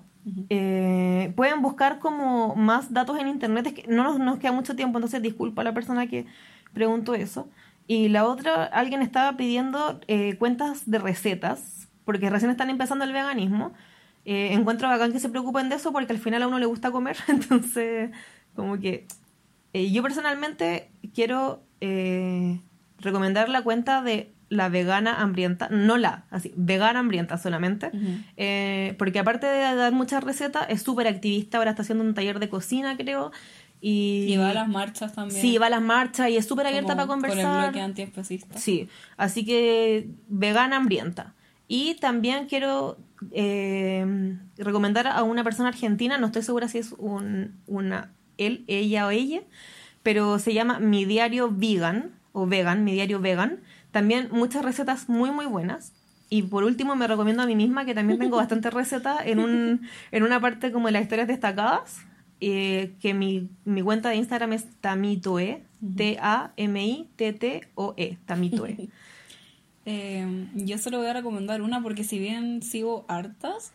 [0.50, 3.68] Eh, pueden buscar como más datos en internet.
[3.68, 6.26] Es que no nos, nos queda mucho tiempo, entonces disculpa a la persona que
[6.74, 7.48] preguntó eso.
[7.88, 13.14] Y la otra, alguien estaba pidiendo eh, cuentas de recetas porque recién están empezando el
[13.14, 13.74] veganismo.
[14.26, 16.92] Eh, encuentro bacán que se preocupen de eso porque al final a uno le gusta
[16.92, 17.18] comer.
[17.28, 18.12] Entonces,
[18.56, 19.08] como que
[19.74, 22.41] eh, yo personalmente quiero eh,
[23.02, 27.92] recomendar la cuenta de la vegana hambrienta, no la, así, vegana hambrienta solamente,
[28.98, 32.50] porque aparte de dar muchas recetas, es súper activista, ahora está haciendo un taller de
[32.50, 33.32] cocina, creo,
[33.82, 35.42] y, y, va a las marchas también.
[35.42, 37.44] Sí, va a las marchas y es súper abierta para conversar.
[37.44, 38.58] Con el bloque antiespecista.
[38.60, 38.88] Sí,
[39.18, 41.34] así que vegana hambrienta.
[41.68, 43.00] Y también quiero
[43.32, 49.08] eh, recomendar a una persona argentina, no estoy segura si es un, una él, ella
[49.08, 49.42] o ella,
[50.04, 53.60] pero se llama Mi Diario Vegan o Vegan, Mi Diario Vegan.
[53.92, 55.94] También muchas recetas muy muy buenas.
[56.30, 59.82] Y por último me recomiendo a mí misma que también tengo bastantes recetas en, un,
[60.12, 61.98] en una parte como de las historias destacadas,
[62.40, 65.62] eh, que mi, mi, cuenta de Instagram es tamitoe,
[65.98, 66.58] T-A-M-I-T-T-O-E,
[68.26, 68.90] tamitoe.
[69.84, 73.74] Eh, yo solo voy a recomendar una porque si bien sigo hartas,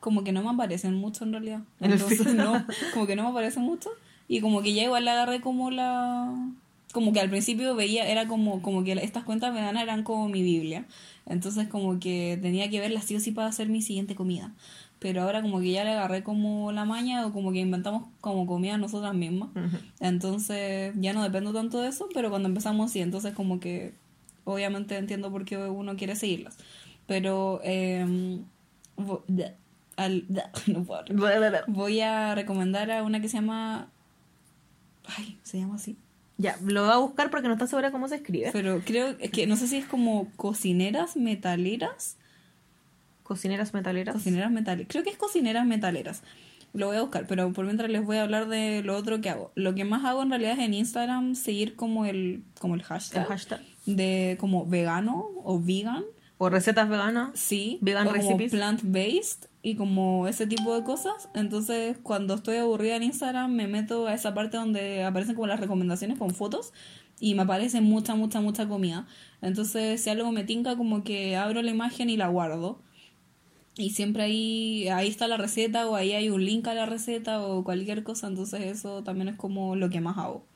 [0.00, 1.62] como que no me aparecen mucho en realidad.
[1.80, 3.88] Entonces no, como que no me aparecen mucho.
[4.28, 6.32] Y como que ya igual la agarré como la...
[6.96, 10.42] Como que al principio veía, era como, como que estas cuentas veganas eran como mi
[10.42, 10.86] Biblia.
[11.26, 14.54] Entonces como que tenía que verlas sí o sí para hacer mi siguiente comida.
[14.98, 18.46] Pero ahora como que ya le agarré como la maña o como que inventamos como
[18.46, 19.50] comida nosotras mismas.
[20.00, 23.92] Entonces ya no dependo tanto de eso, pero cuando empezamos sí, entonces como que
[24.44, 26.56] obviamente entiendo por qué uno quiere seguirlas.
[27.06, 28.40] Pero eh,
[31.66, 33.90] voy a recomendar a una que se llama...
[35.04, 35.98] Ay, se llama así.
[36.38, 38.50] Ya, lo voy a buscar porque no está segura cómo se escribe.
[38.52, 42.16] Pero creo que no sé si es como cocineras metaleras.
[43.22, 44.14] Cocineras metaleras.
[44.14, 44.88] Cocineras metaleras.
[44.90, 46.22] Creo que es cocineras metaleras.
[46.74, 49.30] Lo voy a buscar, pero por mientras les voy a hablar de lo otro que
[49.30, 49.50] hago.
[49.54, 53.22] Lo que más hago en realidad es en Instagram seguir como el, como el hashtag.
[53.22, 56.04] El hashtag de como vegano o vegan.
[56.38, 57.30] O recetas veganas.
[57.34, 57.78] Sí.
[57.80, 58.52] Vegan recipes.
[58.52, 61.28] plant-based y como ese tipo de cosas.
[61.34, 65.58] Entonces, cuando estoy aburrida en Instagram, me meto a esa parte donde aparecen como las
[65.58, 66.72] recomendaciones con fotos
[67.18, 69.08] y me aparece mucha, mucha, mucha comida.
[69.42, 72.78] Entonces, si algo me tinca, como que abro la imagen y la guardo.
[73.76, 77.42] Y siempre ahí, ahí está la receta o ahí hay un link a la receta
[77.44, 78.28] o cualquier cosa.
[78.28, 80.46] Entonces, eso también es como lo que más hago.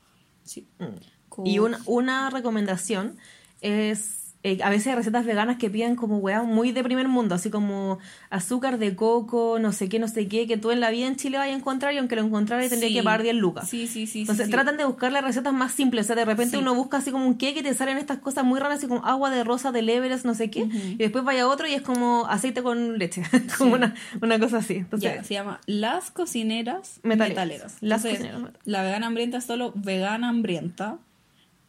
[0.45, 0.69] Sí.
[0.79, 1.43] Mm.
[1.45, 3.17] Y una, una recomendación
[3.59, 7.35] es eh, a veces hay recetas veganas que piden como weá muy de primer mundo,
[7.35, 10.89] así como azúcar de coco, no sé qué, no sé qué, que tú en la
[10.89, 13.69] vida en Chile vayas a encontrar y aunque lo encontraras tendrías que pagar 10 lucas.
[13.69, 14.21] Sí, sí, sí.
[14.21, 17.11] Entonces tratan de buscar las recetas más simples, o sea, de repente uno busca así
[17.11, 19.71] como un qué y te salen estas cosas muy raras, así como agua de rosa
[19.71, 23.23] de Everest, no sé qué, y después vaya otro y es como aceite con leche,
[23.57, 24.77] como una, una, cosa así.
[24.77, 27.77] Entonces, se llama Las Cocineras Metaleras.
[27.81, 30.97] Las cocineras La vegana hambrienta es solo vegana hambrienta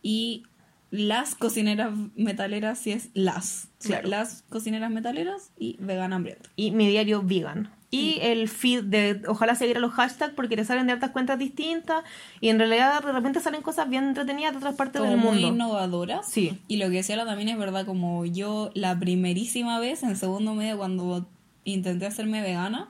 [0.02, 0.44] y
[0.92, 3.68] las cocineras metaleras si es las.
[4.04, 6.50] Las cocineras metaleras y vegana hambrienta.
[6.54, 7.70] Y mi diario vegan.
[7.90, 11.38] Y el feed de ojalá seguir a los hashtags porque te salen de hartas cuentas
[11.38, 12.04] distintas
[12.40, 15.32] y en realidad de repente salen cosas bien entretenidas de otras partes del mundo.
[15.32, 16.30] Muy innovadoras.
[16.30, 16.58] Sí.
[16.68, 20.76] Y lo que decía también es verdad, como yo la primerísima vez en segundo medio
[20.76, 21.26] cuando
[21.64, 22.88] intenté hacerme vegana,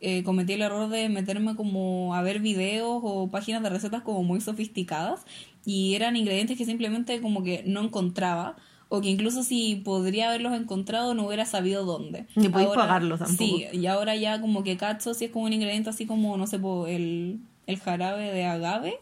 [0.00, 4.22] eh, cometí el error de meterme como a ver videos o páginas de recetas como
[4.22, 5.24] muy sofisticadas
[5.68, 8.56] y eran ingredientes que simplemente como que no encontraba
[8.88, 12.24] o que incluso si podría haberlos encontrado no hubiera sabido dónde.
[12.36, 13.36] Ni podéis pagarlos tampoco.
[13.44, 16.46] Sí, y ahora ya como que cacho si es como un ingrediente así como, no
[16.46, 16.58] sé,
[16.88, 18.98] el, el jarabe de agave.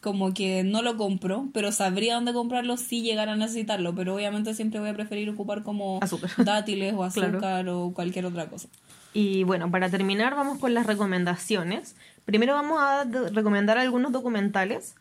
[0.00, 3.94] Como que no lo compro, pero sabría dónde comprarlo si llegara a necesitarlo.
[3.94, 6.00] Pero obviamente siempre voy a preferir ocupar como
[6.38, 8.68] dátiles o azúcar o cualquier otra cosa.
[9.12, 11.94] Y bueno, para terminar vamos con las recomendaciones.
[12.24, 14.94] Primero vamos a recomendar algunos documentales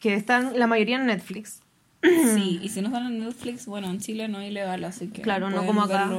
[0.00, 1.60] que están la mayoría en Netflix.
[2.02, 5.22] Sí, y si no están en Netflix, bueno, en Chile no es ilegal, así que.
[5.22, 6.10] Claro, no como acá.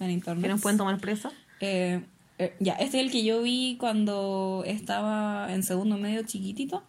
[0.00, 0.42] En internet.
[0.42, 1.30] Que nos pueden tomar presa.
[1.60, 2.00] Eh,
[2.38, 6.82] eh, ya, este es el que yo vi cuando estaba en segundo medio chiquitito.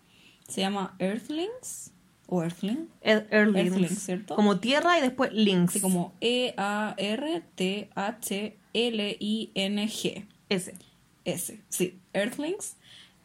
[0.48, 1.92] Se llama Earthlings.
[2.28, 2.88] O Earthling.
[3.02, 3.72] Ear- Earthlings.
[3.72, 4.36] Earthlings, ¿cierto?
[4.36, 5.72] Como tierra y después links.
[5.72, 6.54] Así como E
[8.80, 10.26] E-A-R-T-H-L-I-N-G.
[10.50, 10.74] Ese.
[11.26, 11.60] S.
[11.70, 12.76] Sí, Earthlings.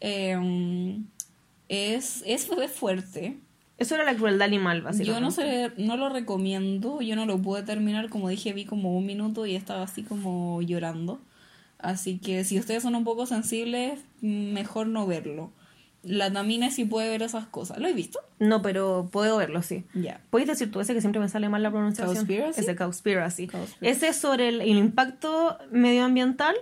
[0.01, 0.99] Eh,
[1.69, 3.37] es, es fue fuerte.
[3.77, 5.13] Eso era la crueldad animal, básicamente.
[5.13, 8.97] Yo no sé, no lo recomiendo, yo no lo pude terminar, como dije, vi como
[8.97, 11.19] un minuto y estaba así como llorando.
[11.77, 15.51] Así que si ustedes son un poco sensibles, mejor no verlo.
[16.03, 17.79] La Tamina sí puede ver esas cosas.
[17.79, 18.19] ¿Lo he visto?
[18.39, 19.83] No, pero puedo verlo, sí.
[19.93, 20.21] Ya.
[20.29, 22.15] ¿Puedes decir tú ese que siempre me sale mal la pronunciación?
[22.15, 22.75] Cowspiracy?
[22.75, 23.49] Cowspiracy.
[23.81, 26.55] Ese es sobre el, el impacto medioambiental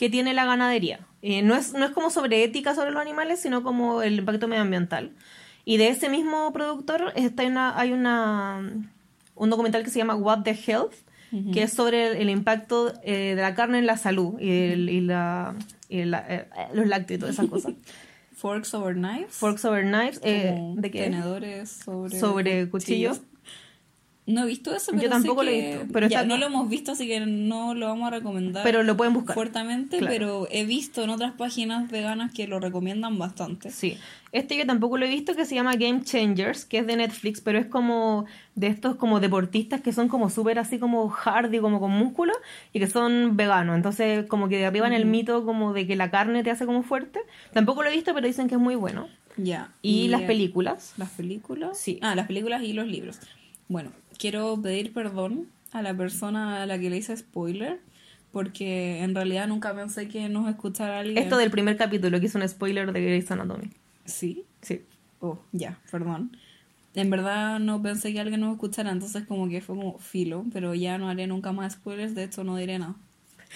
[0.00, 1.00] que tiene la ganadería.
[1.20, 4.48] Eh, no, es, no es como sobre ética sobre los animales, sino como el impacto
[4.48, 5.12] medioambiental.
[5.66, 8.62] Y de ese mismo productor está una, hay una,
[9.34, 10.94] un documental que se llama What the Health,
[11.52, 14.88] que es sobre el, el impacto eh, de la carne en la salud y, el-
[14.88, 15.54] y la,
[15.90, 17.74] y la- eh, los lácteos y todas esas cosas.
[18.36, 19.34] Forks over knives.
[19.34, 21.02] Forks over knives, eh, ¿de qué?
[21.04, 22.18] Tenedores sobre...
[22.18, 23.20] Sobre cuchillos.
[24.26, 26.46] No he visto eso, Yo pero tampoco sé lo he visto, pero ya, no lo
[26.46, 28.62] hemos visto, así que no lo vamos a recomendar.
[28.62, 29.34] Pero lo pueden buscar.
[29.34, 30.12] fuertemente, Claro.
[30.12, 33.70] pero he visto en otras páginas veganas que lo recomiendan bastante.
[33.70, 33.96] Sí.
[34.32, 37.40] Este yo tampoco lo he visto que se llama Game Changers, que es de Netflix,
[37.40, 41.58] pero es como de estos como deportistas que son como súper así como hard y
[41.58, 42.32] como con músculo
[42.72, 43.74] y que son veganos.
[43.74, 47.20] Entonces como que derriban el mito como de que la carne te hace como fuerte.
[47.52, 49.08] Tampoco lo he visto, pero dicen que es muy bueno.
[49.36, 49.72] Ya.
[49.82, 50.92] Y, las películas.
[50.96, 51.78] ¿Las películas?
[51.78, 51.98] Sí.
[52.02, 53.18] Ah, las películas y los libros.
[53.68, 53.90] Bueno,
[54.20, 57.80] quiero pedir perdón a la persona a la que le hice spoiler,
[58.32, 61.18] porque en realidad nunca pensé que nos escuchara alguien.
[61.18, 63.70] Esto del primer capítulo que hizo un spoiler de Grey's Anatomy.
[64.04, 64.44] Sí.
[64.60, 64.82] Sí.
[65.20, 66.36] Oh, ya, perdón.
[66.94, 70.74] En verdad no pensé que alguien nos escuchara, entonces como que fue como filo, pero
[70.74, 72.94] ya no haré nunca más spoilers, de hecho no diré nada.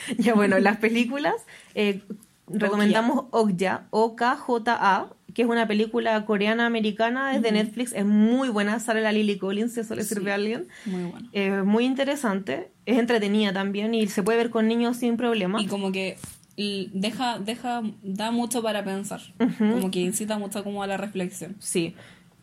[0.18, 1.34] Ya bueno, las películas,
[1.74, 2.02] eh,
[2.48, 9.00] recomendamos Okja, O-K-J-A, que es una película coreana-americana, es de Netflix, es muy buena, sale
[9.02, 10.30] la Lily Collins, si eso le sirve Sí.
[10.30, 10.68] a alguien.
[10.86, 11.28] Muy bueno.
[11.32, 15.60] Eh, muy interesante, es entretenida también y se puede ver con niños sin problema.
[15.60, 16.16] Y como que
[16.56, 19.20] deja, deja, da mucho para pensar.
[19.58, 21.56] Como que incita mucho como a la reflexión.
[21.58, 21.94] Sí.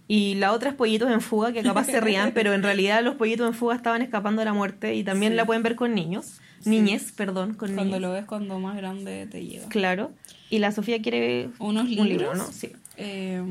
[0.07, 3.15] Y la otra es Pollitos en Fuga, que capaz se rían, pero en realidad los
[3.15, 5.37] Pollitos en Fuga estaban escapando de la muerte y también Sí.
[5.37, 6.41] la pueden ver con niños.
[6.65, 8.01] Niñez, perdón, con Cuando niños.
[8.01, 9.67] lo ves cuando más grande te llega.
[9.69, 10.11] Claro.
[10.49, 12.07] Y la Sofía quiere Unos un libros.
[12.07, 12.43] libro, ¿no?
[12.51, 12.73] Sí.
[12.97, 13.41] Eh,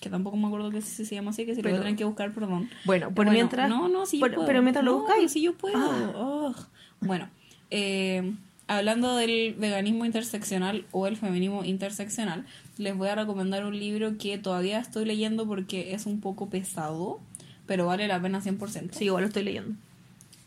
[0.00, 2.32] que tampoco me acuerdo que se llama así, que si lo Pero- tener que buscar,
[2.32, 2.68] perdón.
[2.84, 3.68] Bueno, por Bueno, mientras...
[3.68, 4.46] No, no, sí yo puedo.
[4.46, 5.32] Pero mientras lo No, buscáis...
[5.32, 5.76] sí yo puedo.
[5.78, 6.52] Ah.
[7.00, 7.28] Bueno,
[7.70, 8.34] eh,
[8.66, 12.44] hablando del veganismo interseccional o el feminismo interseccional,
[12.78, 17.20] les voy a recomendar un libro que todavía estoy leyendo porque es un poco pesado,
[17.66, 18.90] pero vale la pena 100%.
[18.92, 19.74] Sí, igual lo estoy leyendo.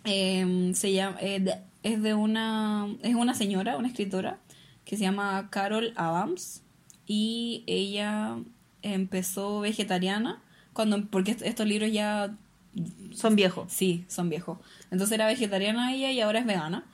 [0.05, 1.43] Eh, se llama, eh,
[1.83, 4.37] es de una, es una señora, una escritora,
[4.85, 6.61] que se llama Carol Adams
[7.16, 8.36] y ella
[8.82, 10.41] empezó vegetariana
[10.74, 12.34] cuando, porque est- estos libros ya,
[13.14, 13.72] Son viejos.
[13.72, 14.57] sí, son viejos.
[14.91, 16.86] Entonces era vegetariana ella y ahora es vegana.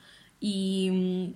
[0.41, 1.33] Y mm,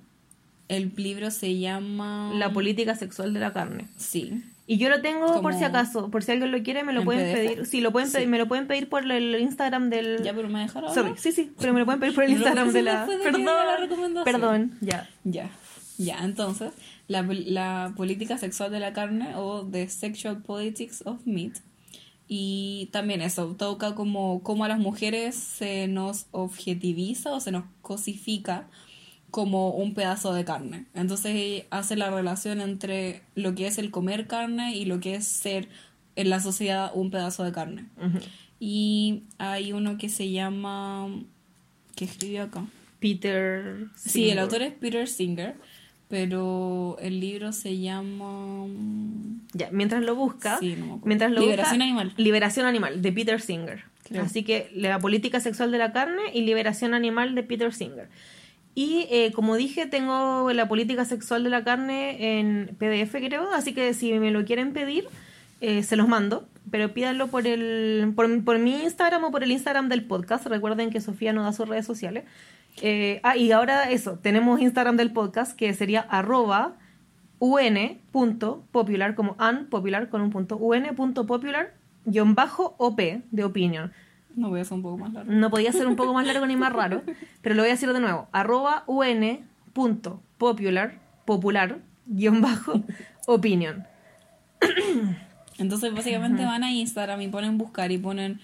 [0.69, 2.31] el libro se llama...
[2.35, 3.87] La política sexual de la carne.
[3.97, 4.43] Sí.
[4.67, 6.99] Y yo lo tengo por Como- si acaso, por si alguien lo quiere, me lo
[7.01, 7.35] ¿En pueden PDF?
[7.53, 7.65] pedir.
[7.65, 8.15] Sí, lo pueden Sí.
[8.15, 10.23] pedir, me lo pueden pedir por el Instagram del.
[10.23, 12.71] Ya, pero me dejaron Sorry, sí, sí, pero me lo pueden pedir por el Instagram
[12.71, 13.05] de la.
[13.05, 14.23] Perdón, la recomendación.
[14.23, 15.09] perdón, ya.
[15.25, 15.49] Ya,
[15.97, 16.71] ya, entonces,
[17.07, 21.59] la, la política sexual de la carne o The Sexual Politics of Meat.
[22.27, 27.65] Y también eso, toca como cómo a las mujeres se nos objetiviza o se nos
[27.81, 28.69] cosifica
[29.29, 30.85] como un pedazo de carne.
[30.93, 35.25] Entonces hace la relación entre lo que es el comer carne y lo que es
[35.25, 35.69] ser
[36.15, 37.85] en la sociedad un pedazo de carne.
[37.97, 38.19] Ujú.
[38.59, 41.09] Y Y hay uno que se llama...
[41.95, 42.65] que escribió acá?
[42.99, 43.87] Peter.
[43.95, 44.39] Sí, el Singer.
[44.39, 45.55] autor es Peter Singer,
[46.13, 48.67] pero el libro se llama...
[48.67, 50.59] mm, Ya, mientras lo busca.
[50.59, 52.13] Sí, no mientras lo Liberación busca, Animal.
[52.17, 53.83] Liberación Animal, de Peter Singer.
[54.03, 54.21] Creo.
[54.21, 58.09] Así que la política sexual de la carne y liberación animal de Peter Singer.
[58.75, 63.51] Y eh, como dije, tengo la política sexual de la carne en PDF, creo.
[63.51, 65.05] Así que si me lo quieren pedir,
[65.61, 66.47] eh, se los mando.
[66.69, 70.45] Pero pídanlo por, el, por, por mi Instagram o por el Instagram del podcast.
[70.45, 72.23] Recuerden que Sofía nos da sus redes sociales.
[72.81, 76.75] Eh, ah, y ahora eso, tenemos Instagram del podcast que sería arroba
[77.39, 81.73] un.popular, como unpopular con un punto, un.popular
[82.05, 83.91] guion bajo op de opinion.
[84.35, 85.31] No voy a hacer un poco más largo.
[85.31, 87.03] No podía ser un poco más largo ni más raro,
[87.41, 88.27] pero lo voy a decir de nuevo.
[88.31, 92.83] Arroba un.popular, popular, guion bajo,
[93.27, 93.85] opinion.
[95.59, 98.39] Entonces básicamente van a Instagram y ponen buscar y ponen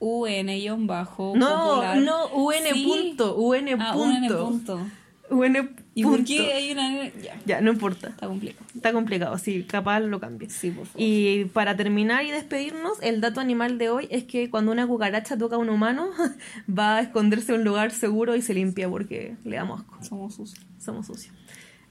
[0.00, 2.84] UN-bajo No, no, un Sí.
[2.86, 4.06] punto, un Ah, punto.
[4.08, 4.86] UN punto.
[5.30, 6.26] UN ¿Y por Punto.
[6.28, 7.06] qué hay una?
[7.20, 8.08] Ya, Ya, no importa.
[8.08, 8.64] está complicado.
[8.74, 10.48] Está complicado, sí, capaz lo cambie.
[10.48, 11.02] Sí, por favor.
[11.02, 15.36] Y para terminar y despedirnos, el dato animal de hoy es que cuando una cucaracha
[15.36, 16.08] toca a un humano,
[16.70, 19.98] va a esconderse en un lugar seguro y se limpia porque le damos asco.
[20.04, 20.64] Somos sucios.
[20.78, 21.34] Somos sucios.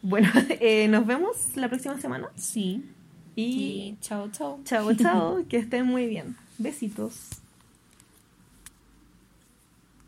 [0.02, 0.30] Bueno,
[0.62, 2.30] eh, nos vemos la próxima semana.
[2.36, 2.84] Sí.
[3.36, 4.60] Y Y chao, chao.
[4.64, 6.36] chao, chao, que estén muy bien.
[6.58, 7.27] Besitos.